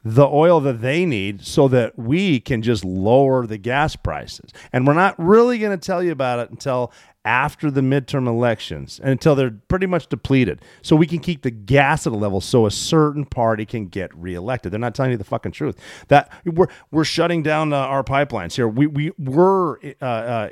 [0.04, 4.52] the oil that they need so that we can just lower the gas prices.
[4.72, 6.92] And we're not really going to tell you about it until
[7.24, 10.60] after the midterm elections until they're pretty much depleted.
[10.82, 14.14] So we can keep the gas at a level so a certain party can get
[14.14, 14.72] reelected.
[14.72, 15.78] They're not telling you the fucking truth.
[16.08, 18.68] That we're we're shutting down uh, our pipelines here.
[18.68, 20.48] We we were uh, uh,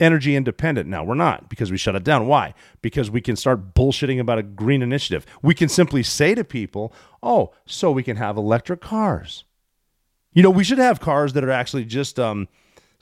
[0.00, 1.04] energy independent now.
[1.04, 2.26] We're not because we shut it down.
[2.26, 2.54] Why?
[2.80, 5.26] Because we can start bullshitting about a green initiative.
[5.42, 9.44] We can simply say to people, "Oh, so we can have electric cars."
[10.32, 12.48] You know, we should have cars that are actually just um,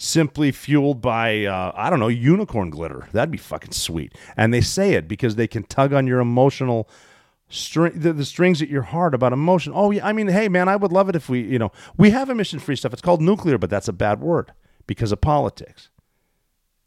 [0.02, 3.08] simply fueled by uh, I don't know unicorn glitter.
[3.12, 4.14] That'd be fucking sweet.
[4.36, 6.88] And they say it because they can tug on your emotional
[7.48, 9.72] string the, the strings at your heart about emotion.
[9.74, 12.10] Oh yeah, I mean, hey man, I would love it if we you know we
[12.10, 12.92] have emission free stuff.
[12.92, 14.52] It's called nuclear, but that's a bad word
[14.86, 15.90] because of politics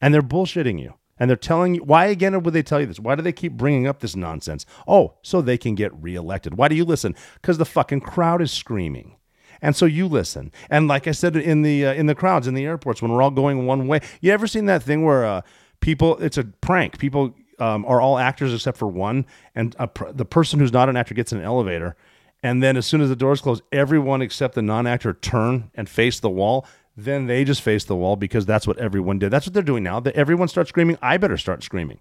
[0.01, 0.93] and they're bullshitting you.
[1.17, 2.99] And they're telling you, why again would they tell you this?
[2.99, 4.65] Why do they keep bringing up this nonsense?
[4.85, 6.57] Oh, so they can get reelected.
[6.57, 7.15] Why do you listen?
[7.35, 9.15] Because the fucking crowd is screaming.
[9.61, 10.51] And so you listen.
[10.69, 13.21] And like I said in the uh, in the crowds in the airports when we're
[13.21, 15.41] all going one way, you ever seen that thing where uh,
[15.79, 16.17] people?
[16.17, 16.97] It's a prank.
[16.97, 20.97] People um, are all actors except for one, and pr- the person who's not an
[20.97, 21.95] actor gets in an elevator,
[22.43, 26.19] and then as soon as the doors close, everyone except the non-actor turn and face
[26.19, 26.65] the wall
[26.97, 29.31] then they just face the wall because that's what everyone did.
[29.31, 29.99] That's what they're doing now.
[29.99, 31.99] That everyone starts screaming, I better start screaming.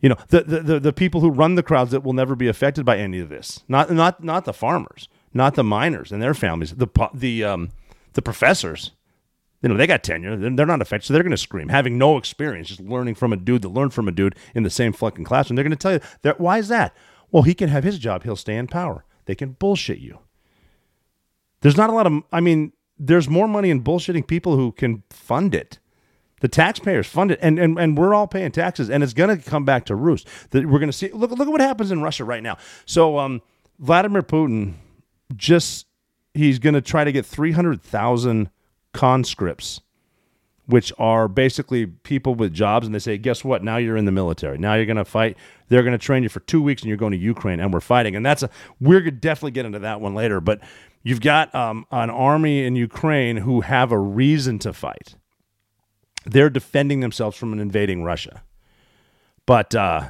[0.00, 2.46] You know, the, the, the, the, people who run the crowds that will never be
[2.46, 3.64] affected by any of this.
[3.66, 7.70] Not not not the farmers, not the miners and their families, the the um
[8.14, 8.92] the professors.
[9.62, 10.36] You know, they got tenure.
[10.36, 13.36] They're not affected, so they're going to scream, having no experience, just learning from a
[13.36, 15.56] dude that learned from a dude in the same fucking classroom.
[15.56, 16.38] They're going to tell you that.
[16.38, 16.94] Why is that?
[17.32, 18.22] Well, he can have his job.
[18.22, 19.04] He'll stay in power.
[19.24, 20.20] They can bullshit you.
[21.60, 22.22] There's not a lot of.
[22.32, 25.80] I mean, there's more money in bullshitting people who can fund it.
[26.40, 29.50] The taxpayers fund it, and, and, and we're all paying taxes, and it's going to
[29.50, 30.28] come back to roost.
[30.50, 31.10] That we're going to see.
[31.10, 32.58] Look, look at what happens in Russia right now.
[32.86, 33.42] So, um,
[33.80, 34.74] Vladimir Putin
[35.36, 35.86] just
[36.34, 38.50] he's going to try to get three hundred thousand
[38.92, 39.80] conscripts,
[40.66, 43.62] which are basically people with jobs, and they say, guess what?
[43.62, 44.58] Now you're in the military.
[44.58, 45.36] Now you're going to fight.
[45.68, 47.80] They're going to train you for two weeks, and you're going to Ukraine, and we're
[47.80, 48.16] fighting.
[48.16, 48.50] And that's a
[48.80, 50.60] we're gonna definitely get into that one later, but.
[51.04, 55.14] You've got um, an army in Ukraine who have a reason to fight.
[56.26, 58.42] They're defending themselves from an invading Russia.
[59.46, 60.08] But uh,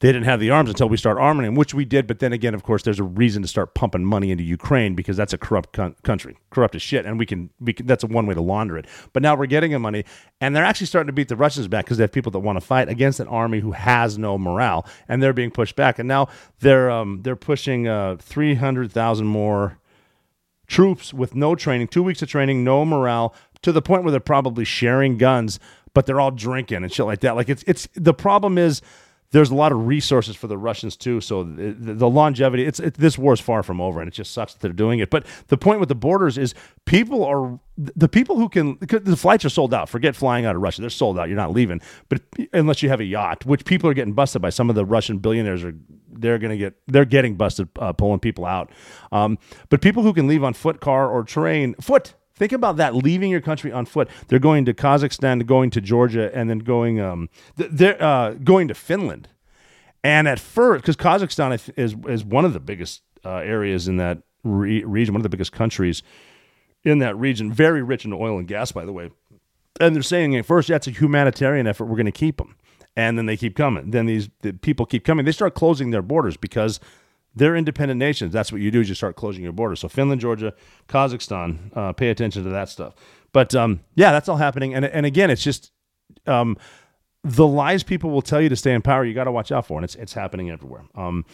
[0.00, 2.06] they didn't have the arms until we start arming them, which we did.
[2.06, 5.16] But then again, of course, there's a reason to start pumping money into Ukraine because
[5.16, 7.86] that's a corrupt con- country, corrupt as shit, and we can, we can.
[7.86, 8.86] That's a one way to launder it.
[9.12, 10.04] But now we're getting them money,
[10.40, 12.56] and they're actually starting to beat the Russians back because they have people that want
[12.56, 15.98] to fight against an army who has no morale, and they're being pushed back.
[15.98, 16.28] And now
[16.60, 19.78] they're um, they're pushing uh, three hundred thousand more
[20.66, 24.20] troops with no training, two weeks of training, no morale, to the point where they're
[24.20, 25.58] probably sharing guns,
[25.94, 27.36] but they're all drinking and shit like that.
[27.36, 28.82] Like it's it's the problem is
[29.36, 31.20] there's a lot of resources for the Russians too.
[31.20, 34.32] So the, the longevity, it's it, this war is far from over, and it just
[34.32, 35.10] sucks that they're doing it.
[35.10, 36.54] But the point with the borders is
[36.86, 39.90] people are the people who can the flights are sold out.
[39.90, 41.28] Forget flying out of Russia; they're sold out.
[41.28, 42.22] You're not leaving, but
[42.54, 44.48] unless you have a yacht, which people are getting busted by.
[44.48, 45.74] Some of the Russian billionaires are
[46.08, 48.70] they're going to get they're getting busted uh, pulling people out.
[49.12, 49.38] Um,
[49.68, 53.30] but people who can leave on foot, car, or train, foot Think about that, leaving
[53.30, 54.08] your country on foot.
[54.28, 58.74] They're going to Kazakhstan, going to Georgia, and then going um, they're uh, going to
[58.74, 59.28] Finland.
[60.04, 64.18] And at first, because Kazakhstan is is one of the biggest uh, areas in that
[64.44, 66.02] re- region, one of the biggest countries
[66.84, 69.10] in that region, very rich in oil and gas, by the way.
[69.80, 71.86] And they're saying at first, it's a humanitarian effort.
[71.86, 72.54] We're going to keep them,
[72.94, 73.92] and then they keep coming.
[73.92, 75.24] Then these the people keep coming.
[75.24, 76.80] They start closing their borders because
[77.36, 78.32] they're independent nations.
[78.32, 79.80] That's what you do is you start closing your borders.
[79.80, 80.54] So Finland, Georgia,
[80.88, 82.94] Kazakhstan, uh, pay attention to that stuff.
[83.32, 84.74] But um, yeah, that's all happening.
[84.74, 85.70] And and again, it's just
[86.26, 86.56] um,
[87.22, 89.04] the lies people will tell you to stay in power.
[89.04, 90.84] You got to watch out for, and it's it's happening everywhere.
[90.94, 91.24] Um,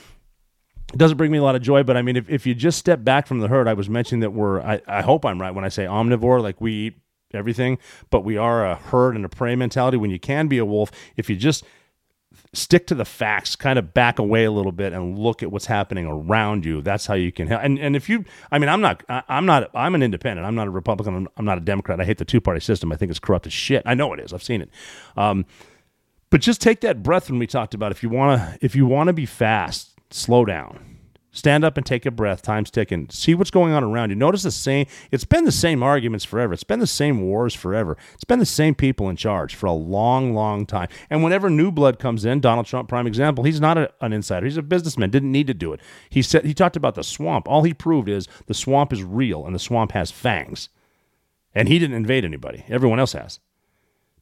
[0.92, 2.78] it doesn't bring me a lot of joy, but I mean, if, if you just
[2.78, 5.54] step back from the herd, I was mentioning that we're, I, I hope I'm right
[5.54, 6.94] when I say omnivore, like we eat
[7.32, 7.78] everything,
[8.10, 10.90] but we are a herd and a prey mentality when you can be a wolf.
[11.16, 11.64] If you just
[12.54, 15.66] stick to the facts, kind of back away a little bit and look at what's
[15.66, 16.82] happening around you.
[16.82, 17.62] That's how you can help.
[17.62, 20.46] And and if you, I mean, I'm not, I'm not, I'm an independent.
[20.46, 21.28] I'm not a Republican.
[21.36, 22.00] I'm, not a Democrat.
[22.00, 22.92] I hate the two party system.
[22.92, 23.82] I think it's corrupt as shit.
[23.86, 24.32] I know it is.
[24.32, 24.70] I've seen it.
[25.16, 25.46] Um,
[26.30, 28.86] but just take that breath when we talked about if you want to, if you
[28.86, 30.91] want to be fast, slow down
[31.34, 32.42] Stand up and take a breath.
[32.42, 33.09] Time's ticking.
[33.10, 34.16] See what's going on around you.
[34.16, 34.86] Notice the same.
[35.10, 36.52] It's been the same arguments forever.
[36.52, 37.96] It's been the same wars forever.
[38.12, 40.88] It's been the same people in charge for a long, long time.
[41.09, 44.44] And whenever new blood comes in, Donald Trump, prime example, he's not a, an insider.
[44.44, 45.09] He's a businessman.
[45.09, 45.80] Didn't need to do it.
[46.10, 47.48] He said he talked about the swamp.
[47.48, 50.68] All he proved is the swamp is real and the swamp has fangs.
[51.54, 52.64] And he didn't invade anybody.
[52.68, 53.40] Everyone else has.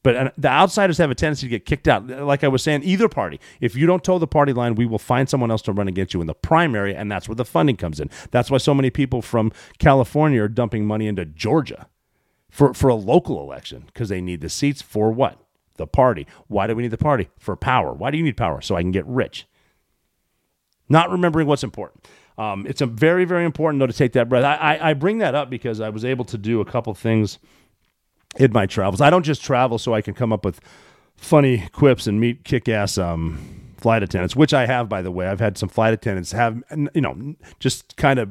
[0.03, 2.07] But the outsiders have a tendency to get kicked out.
[2.07, 3.39] Like I was saying, either party.
[3.59, 6.13] If you don't toe the party line, we will find someone else to run against
[6.13, 8.09] you in the primary, and that's where the funding comes in.
[8.31, 11.87] That's why so many people from California are dumping money into Georgia
[12.49, 15.37] for, for a local election because they need the seats for what?
[15.77, 16.25] The party.
[16.47, 17.29] Why do we need the party?
[17.37, 17.93] For power.
[17.93, 18.61] Why do you need power?
[18.61, 19.47] So I can get rich.
[20.89, 22.07] Not remembering what's important.
[22.39, 24.43] Um, it's a very, very important, though, to take that breath.
[24.43, 27.37] I, I, I bring that up because I was able to do a couple things–
[28.37, 29.01] in my travels.
[29.01, 30.59] I don't just travel so I can come up with
[31.15, 35.27] funny quips and meet kick-ass um, flight attendants, which I have, by the way.
[35.27, 36.63] I've had some flight attendants have,
[36.93, 38.29] you know, just kind of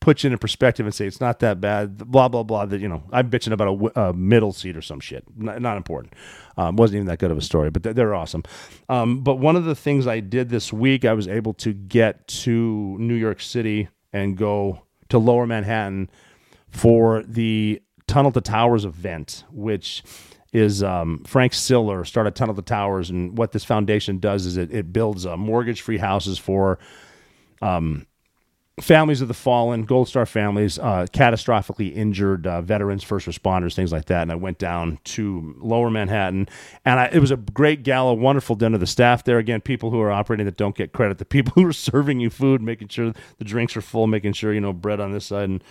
[0.00, 1.98] put you in perspective and say it's not that bad.
[2.10, 2.66] Blah blah blah.
[2.66, 5.24] That you know, I'm bitching about a, a middle seat or some shit.
[5.36, 6.14] Not, not important.
[6.56, 8.42] Um, wasn't even that good of a story, but they're awesome.
[8.88, 12.26] Um, but one of the things I did this week, I was able to get
[12.28, 16.10] to New York City and go to Lower Manhattan
[16.70, 20.02] for the Tunnel to Towers event, which
[20.52, 24.72] is um, Frank Siller started Tunnel to Towers, and what this foundation does is it,
[24.72, 26.78] it builds uh, mortgage-free houses for
[27.60, 28.06] um,
[28.80, 33.92] families of the fallen, Gold Star families, uh, catastrophically injured uh, veterans, first responders, things
[33.92, 34.22] like that.
[34.22, 36.48] And I went down to Lower Manhattan,
[36.84, 38.78] and I, it was a great gala, wonderful dinner.
[38.78, 41.66] The staff there, again, people who are operating that don't get credit, the people who
[41.66, 45.00] are serving you food, making sure the drinks are full, making sure you know bread
[45.00, 45.64] on this side and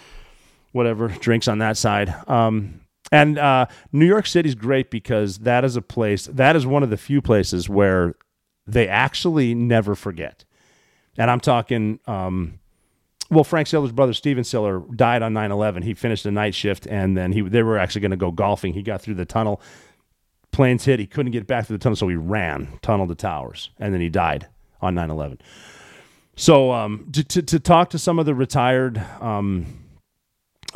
[0.77, 2.13] whatever drinks on that side.
[2.29, 2.81] Um,
[3.11, 6.83] and uh, New York City is great because that is a place that is one
[6.83, 8.15] of the few places where
[8.65, 10.45] they actually never forget.
[11.17, 11.99] And I'm talking.
[12.05, 12.59] Um,
[13.29, 15.83] well, Frank Siller's brother Stephen Siller died on 9/11.
[15.83, 18.73] He finished a night shift, and then he they were actually going to go golfing.
[18.73, 19.61] He got through the tunnel.
[20.51, 20.99] Planes hit.
[20.99, 24.01] He couldn't get back through the tunnel, so he ran tunnel to towers, and then
[24.01, 24.47] he died
[24.81, 25.39] on 9/11.
[26.37, 29.86] So um, to, to, to talk to some of the retired um,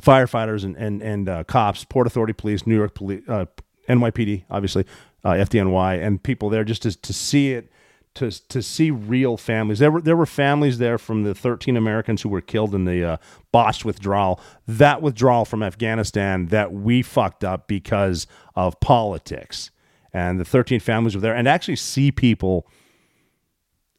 [0.01, 3.45] firefighters and and and uh, cops, Port Authority Police, New York Police, uh,
[3.88, 4.85] NYPD, obviously,
[5.23, 7.72] uh, FDNY, and people there just to, to see it,
[8.15, 9.80] to to see real families.
[9.80, 13.03] There were there were families there from the 13 Americans who were killed in the
[13.03, 13.18] uh,
[13.51, 14.39] Bosch withdrawal.
[14.68, 19.72] That withdrawal from Afghanistan that we fucked up because of politics,
[20.13, 22.68] and the 13 families were there, and actually see people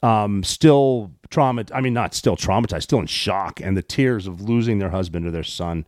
[0.03, 1.71] um, still traumatized.
[1.75, 5.27] I mean, not still traumatized, still in shock, and the tears of losing their husband
[5.27, 5.87] or their son.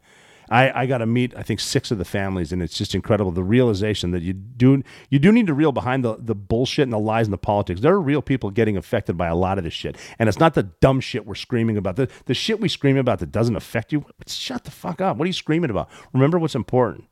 [0.51, 3.31] I, I got to meet I think six of the families, and it's just incredible
[3.33, 6.93] the realization that you do you do need to reel behind the the bullshit and
[6.93, 7.81] the lies and the politics.
[7.81, 10.55] There are real people getting affected by a lot of this shit, and it's not
[10.55, 11.97] the dumb shit we're screaming about.
[11.97, 14.05] The the shit we scream about that doesn't affect you.
[14.27, 15.17] Shut the fuck up.
[15.17, 15.89] What are you screaming about?
[16.13, 17.05] Remember what's important.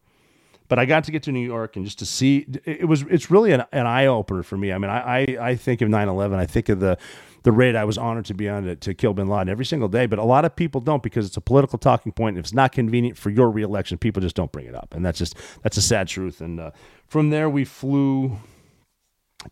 [0.73, 3.31] But I got to get to New York and just to see it was it's
[3.31, 4.73] really an, an eye opener for me.
[4.73, 6.35] I mean, I, I I think of 9/11.
[6.37, 6.97] I think of the
[7.43, 9.91] the raid I was honored to be on to, to kill bin Laden every single
[9.91, 10.07] day.
[10.07, 12.39] But a lot of people don't because it's a political talking point.
[12.39, 15.19] If it's not convenient for your reelection, people just don't bring it up, and that's
[15.19, 16.41] just that's a sad truth.
[16.41, 16.71] And uh,
[17.07, 18.39] from there, we flew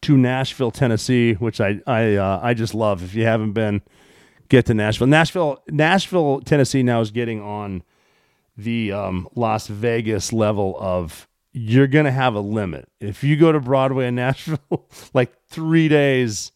[0.01, 3.03] to Nashville, Tennessee, which I I uh, I just love.
[3.03, 3.83] If you haven't been,
[4.49, 5.07] get to Nashville.
[5.07, 7.83] Nashville, Nashville, Tennessee now is getting on
[8.57, 12.89] the um, Las Vegas level of you're gonna have a limit.
[13.01, 16.53] If you go to Broadway in Nashville, like three days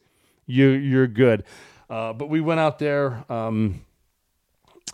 [0.47, 1.45] you you're good.
[1.89, 3.25] Uh, but we went out there.
[3.31, 3.85] Um,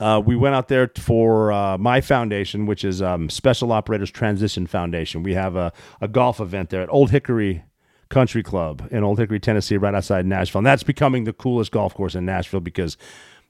[0.00, 4.66] uh, we went out there for uh, my foundation, which is um, Special Operators Transition
[4.66, 5.22] Foundation.
[5.22, 7.64] We have a, a golf event there at Old Hickory
[8.08, 10.60] Country Club in Old Hickory, Tennessee, right outside Nashville.
[10.60, 12.96] And that's becoming the coolest golf course in Nashville because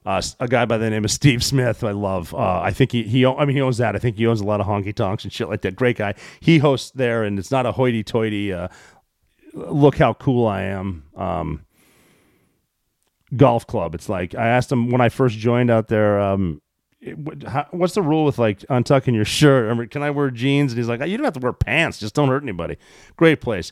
[0.05, 2.33] uh, a guy by the name of Steve Smith, I love.
[2.33, 3.95] Uh, I think he, he, I mean, he owns that.
[3.95, 5.75] I think he owns a lot of honky tonks and shit like that.
[5.75, 6.15] Great guy.
[6.39, 8.69] He hosts there, and it's not a hoity toity, uh,
[9.53, 11.03] look how cool I am.
[11.15, 11.65] Um,
[13.35, 13.95] golf club.
[13.95, 16.19] It's like I asked him when I first joined out there.
[16.19, 16.61] Um,
[16.99, 19.71] it, how, what's the rule with like untucking your shirt?
[19.71, 20.71] I mean, can I wear jeans?
[20.71, 21.99] And he's like, you don't have to wear pants.
[21.99, 22.77] Just don't hurt anybody.
[23.15, 23.71] Great place.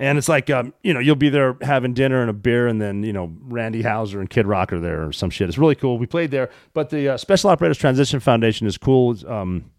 [0.00, 2.80] And it's like, um, you know, you'll be there having dinner and a beer, and
[2.80, 5.46] then you know Randy Houser and Kid Rock are there or some shit.
[5.46, 5.98] It's really cool.
[5.98, 9.14] We played there, but the uh, Special Operators Transition Foundation is cool.
[9.30, 9.70] Um,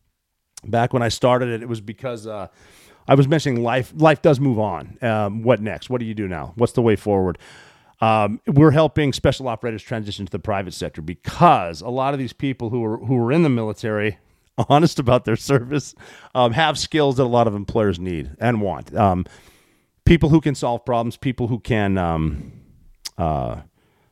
[0.63, 2.49] back when I started it, it was because uh,
[3.07, 3.91] I was mentioning life.
[3.97, 4.99] Life does move on.
[5.01, 5.89] Um, what next?
[5.89, 6.53] What do you do now?
[6.55, 7.39] What's the way forward?
[7.99, 12.33] Um, we're helping special operators transition to the private sector because a lot of these
[12.33, 14.19] people who are who are in the military,
[14.69, 15.95] honest about their service,
[16.35, 18.93] um, have skills that a lot of employers need and want.
[20.11, 22.51] People who can solve problems, people who can um,
[23.17, 23.61] uh,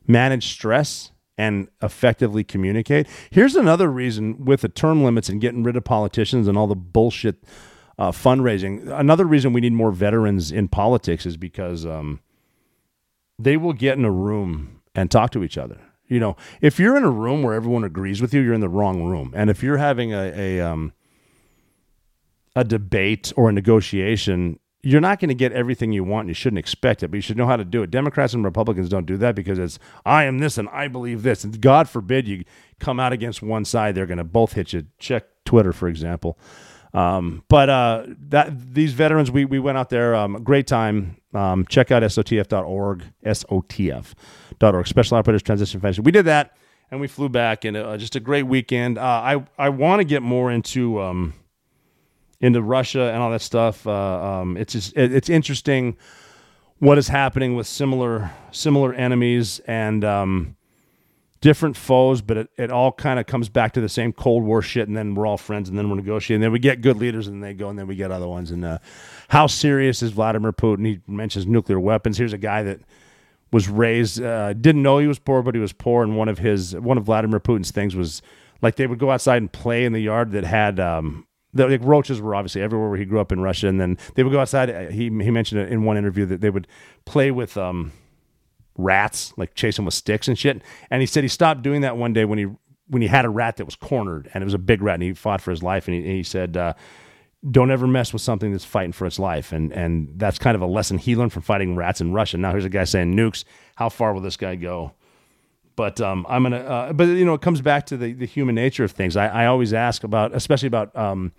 [0.07, 3.05] manage stress and effectively communicate.
[3.31, 6.75] Here's another reason with the term limits and getting rid of politicians and all the
[6.75, 7.43] bullshit
[7.97, 8.87] uh, fundraising.
[8.97, 12.21] Another reason we need more veterans in politics is because um,
[13.37, 15.81] they will get in a room and talk to each other.
[16.07, 18.69] You know, if you're in a room where everyone agrees with you, you're in the
[18.69, 19.33] wrong room.
[19.35, 20.93] And if you're having a a, um,
[22.55, 26.21] a debate or a negotiation, you're not going to get everything you want.
[26.21, 27.91] And you shouldn't expect it, but you should know how to do it.
[27.91, 31.43] Democrats and Republicans don't do that because it's I am this and I believe this,
[31.43, 32.43] and God forbid you
[32.79, 34.85] come out against one side, they're going to both hit you.
[34.99, 36.37] Check Twitter, for example.
[36.93, 41.17] Um, but uh, that these veterans, we we went out there, um, great time.
[41.33, 46.03] Um, check out sotf.org, sotf.org, Special Operators Transition Foundation.
[46.03, 46.57] We did that,
[46.89, 48.97] and we flew back, and uh, just a great weekend.
[48.97, 51.33] Uh, I I want to get more into um,
[52.41, 53.85] into Russia and all that stuff.
[53.85, 55.97] Uh, um, it's just it, it's interesting
[56.79, 60.55] what is happening with similar similar enemies and um,
[61.41, 64.61] different foes, but it, it all kind of comes back to the same Cold War
[64.61, 66.35] shit, and then we're all friends, and then we're negotiating.
[66.35, 68.51] And Then we get good leaders, and they go, and then we get other ones.
[68.51, 68.79] And uh,
[69.29, 70.85] how serious is Vladimir Putin?
[70.85, 72.17] He mentions nuclear weapons.
[72.17, 72.81] Here's a guy that
[73.51, 76.03] was raised, uh, didn't know he was poor, but he was poor.
[76.03, 78.21] And one of his, one of Vladimir Putin's things was
[78.61, 80.79] like they would go outside and play in the yard that had.
[80.79, 83.97] Um, the like, roaches were obviously everywhere where he grew up in Russia, and then
[84.15, 84.69] they would go outside.
[84.69, 86.67] Uh, he he mentioned in one interview that they would
[87.05, 87.91] play with um,
[88.77, 90.61] rats, like chase them with sticks and shit.
[90.89, 92.47] And he said he stopped doing that one day when he
[92.87, 95.03] when he had a rat that was cornered, and it was a big rat, and
[95.03, 95.87] he fought for his life.
[95.87, 96.73] And he, and he said, uh,
[97.49, 100.61] "Don't ever mess with something that's fighting for its life." And and that's kind of
[100.61, 102.37] a lesson he learned from fighting rats in Russia.
[102.37, 103.43] Now here's a guy saying nukes.
[103.75, 104.93] How far will this guy go?
[105.79, 106.57] But um, I'm gonna.
[106.57, 109.15] Uh, but you know, it comes back to the the human nature of things.
[109.15, 110.93] I, I always ask about, especially about.
[110.93, 111.31] Um,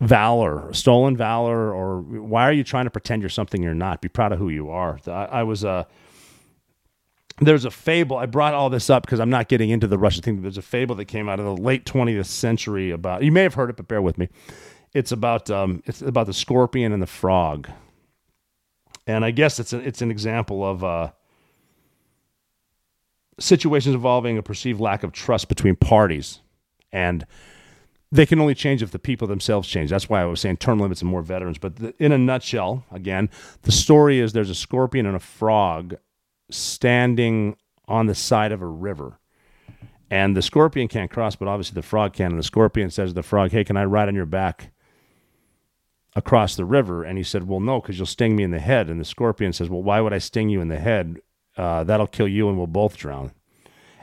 [0.00, 4.00] valor, stolen valor, or why are you trying to pretend you're something you're not?
[4.00, 5.00] Be proud of who you are.
[5.06, 5.84] I, I was uh,
[7.40, 8.16] there's a fable.
[8.16, 10.42] I brought all this up because I'm not getting into the Russian thing.
[10.42, 13.24] There's a fable that came out of the late 20th century about.
[13.24, 14.28] You may have heard it, but bear with me.
[14.92, 17.68] It's about um, it's about the scorpion and the frog,
[19.08, 21.10] and I guess it's a, it's an example of uh,
[23.38, 26.40] situations involving a perceived lack of trust between parties,
[26.92, 27.26] and
[28.12, 29.90] they can only change if the people themselves change.
[29.90, 31.58] That's why I was saying term limits and more veterans.
[31.58, 33.28] But the, in a nutshell, again,
[33.62, 35.96] the story is there's a scorpion and a frog
[36.50, 37.56] standing
[37.86, 39.18] on the side of a river.
[40.10, 42.30] And the scorpion can't cross, but obviously the frog can.
[42.30, 44.72] And the scorpion says to the frog, Hey, can I ride on your back
[46.14, 47.02] across the river?
[47.02, 48.88] And he said, Well, no, because you'll sting me in the head.
[48.88, 51.18] And the scorpion says, Well, why would I sting you in the head?
[51.56, 53.32] Uh, that'll kill you and we'll both drown.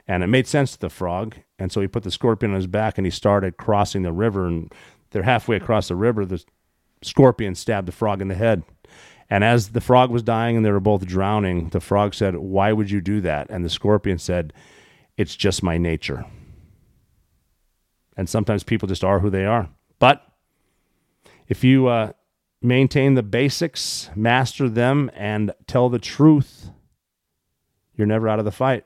[0.08, 1.36] And it made sense to the frog.
[1.60, 4.48] And so he put the scorpion on his back and he started crossing the river.
[4.48, 4.74] And
[5.12, 6.26] they're halfway across the river.
[6.26, 6.44] The
[7.02, 8.64] scorpion stabbed the frog in the head.
[9.30, 12.74] And as the frog was dying and they were both drowning, the frog said, Why
[12.74, 13.50] would you do that?
[13.50, 14.52] And the scorpion said,
[15.16, 16.26] It's just my nature.
[18.18, 19.70] And sometimes people just are who they are.
[20.00, 20.22] But
[21.48, 22.12] if you uh,
[22.62, 26.70] maintain the basics, master them, and tell the truth,
[27.96, 28.86] you're never out of the fight.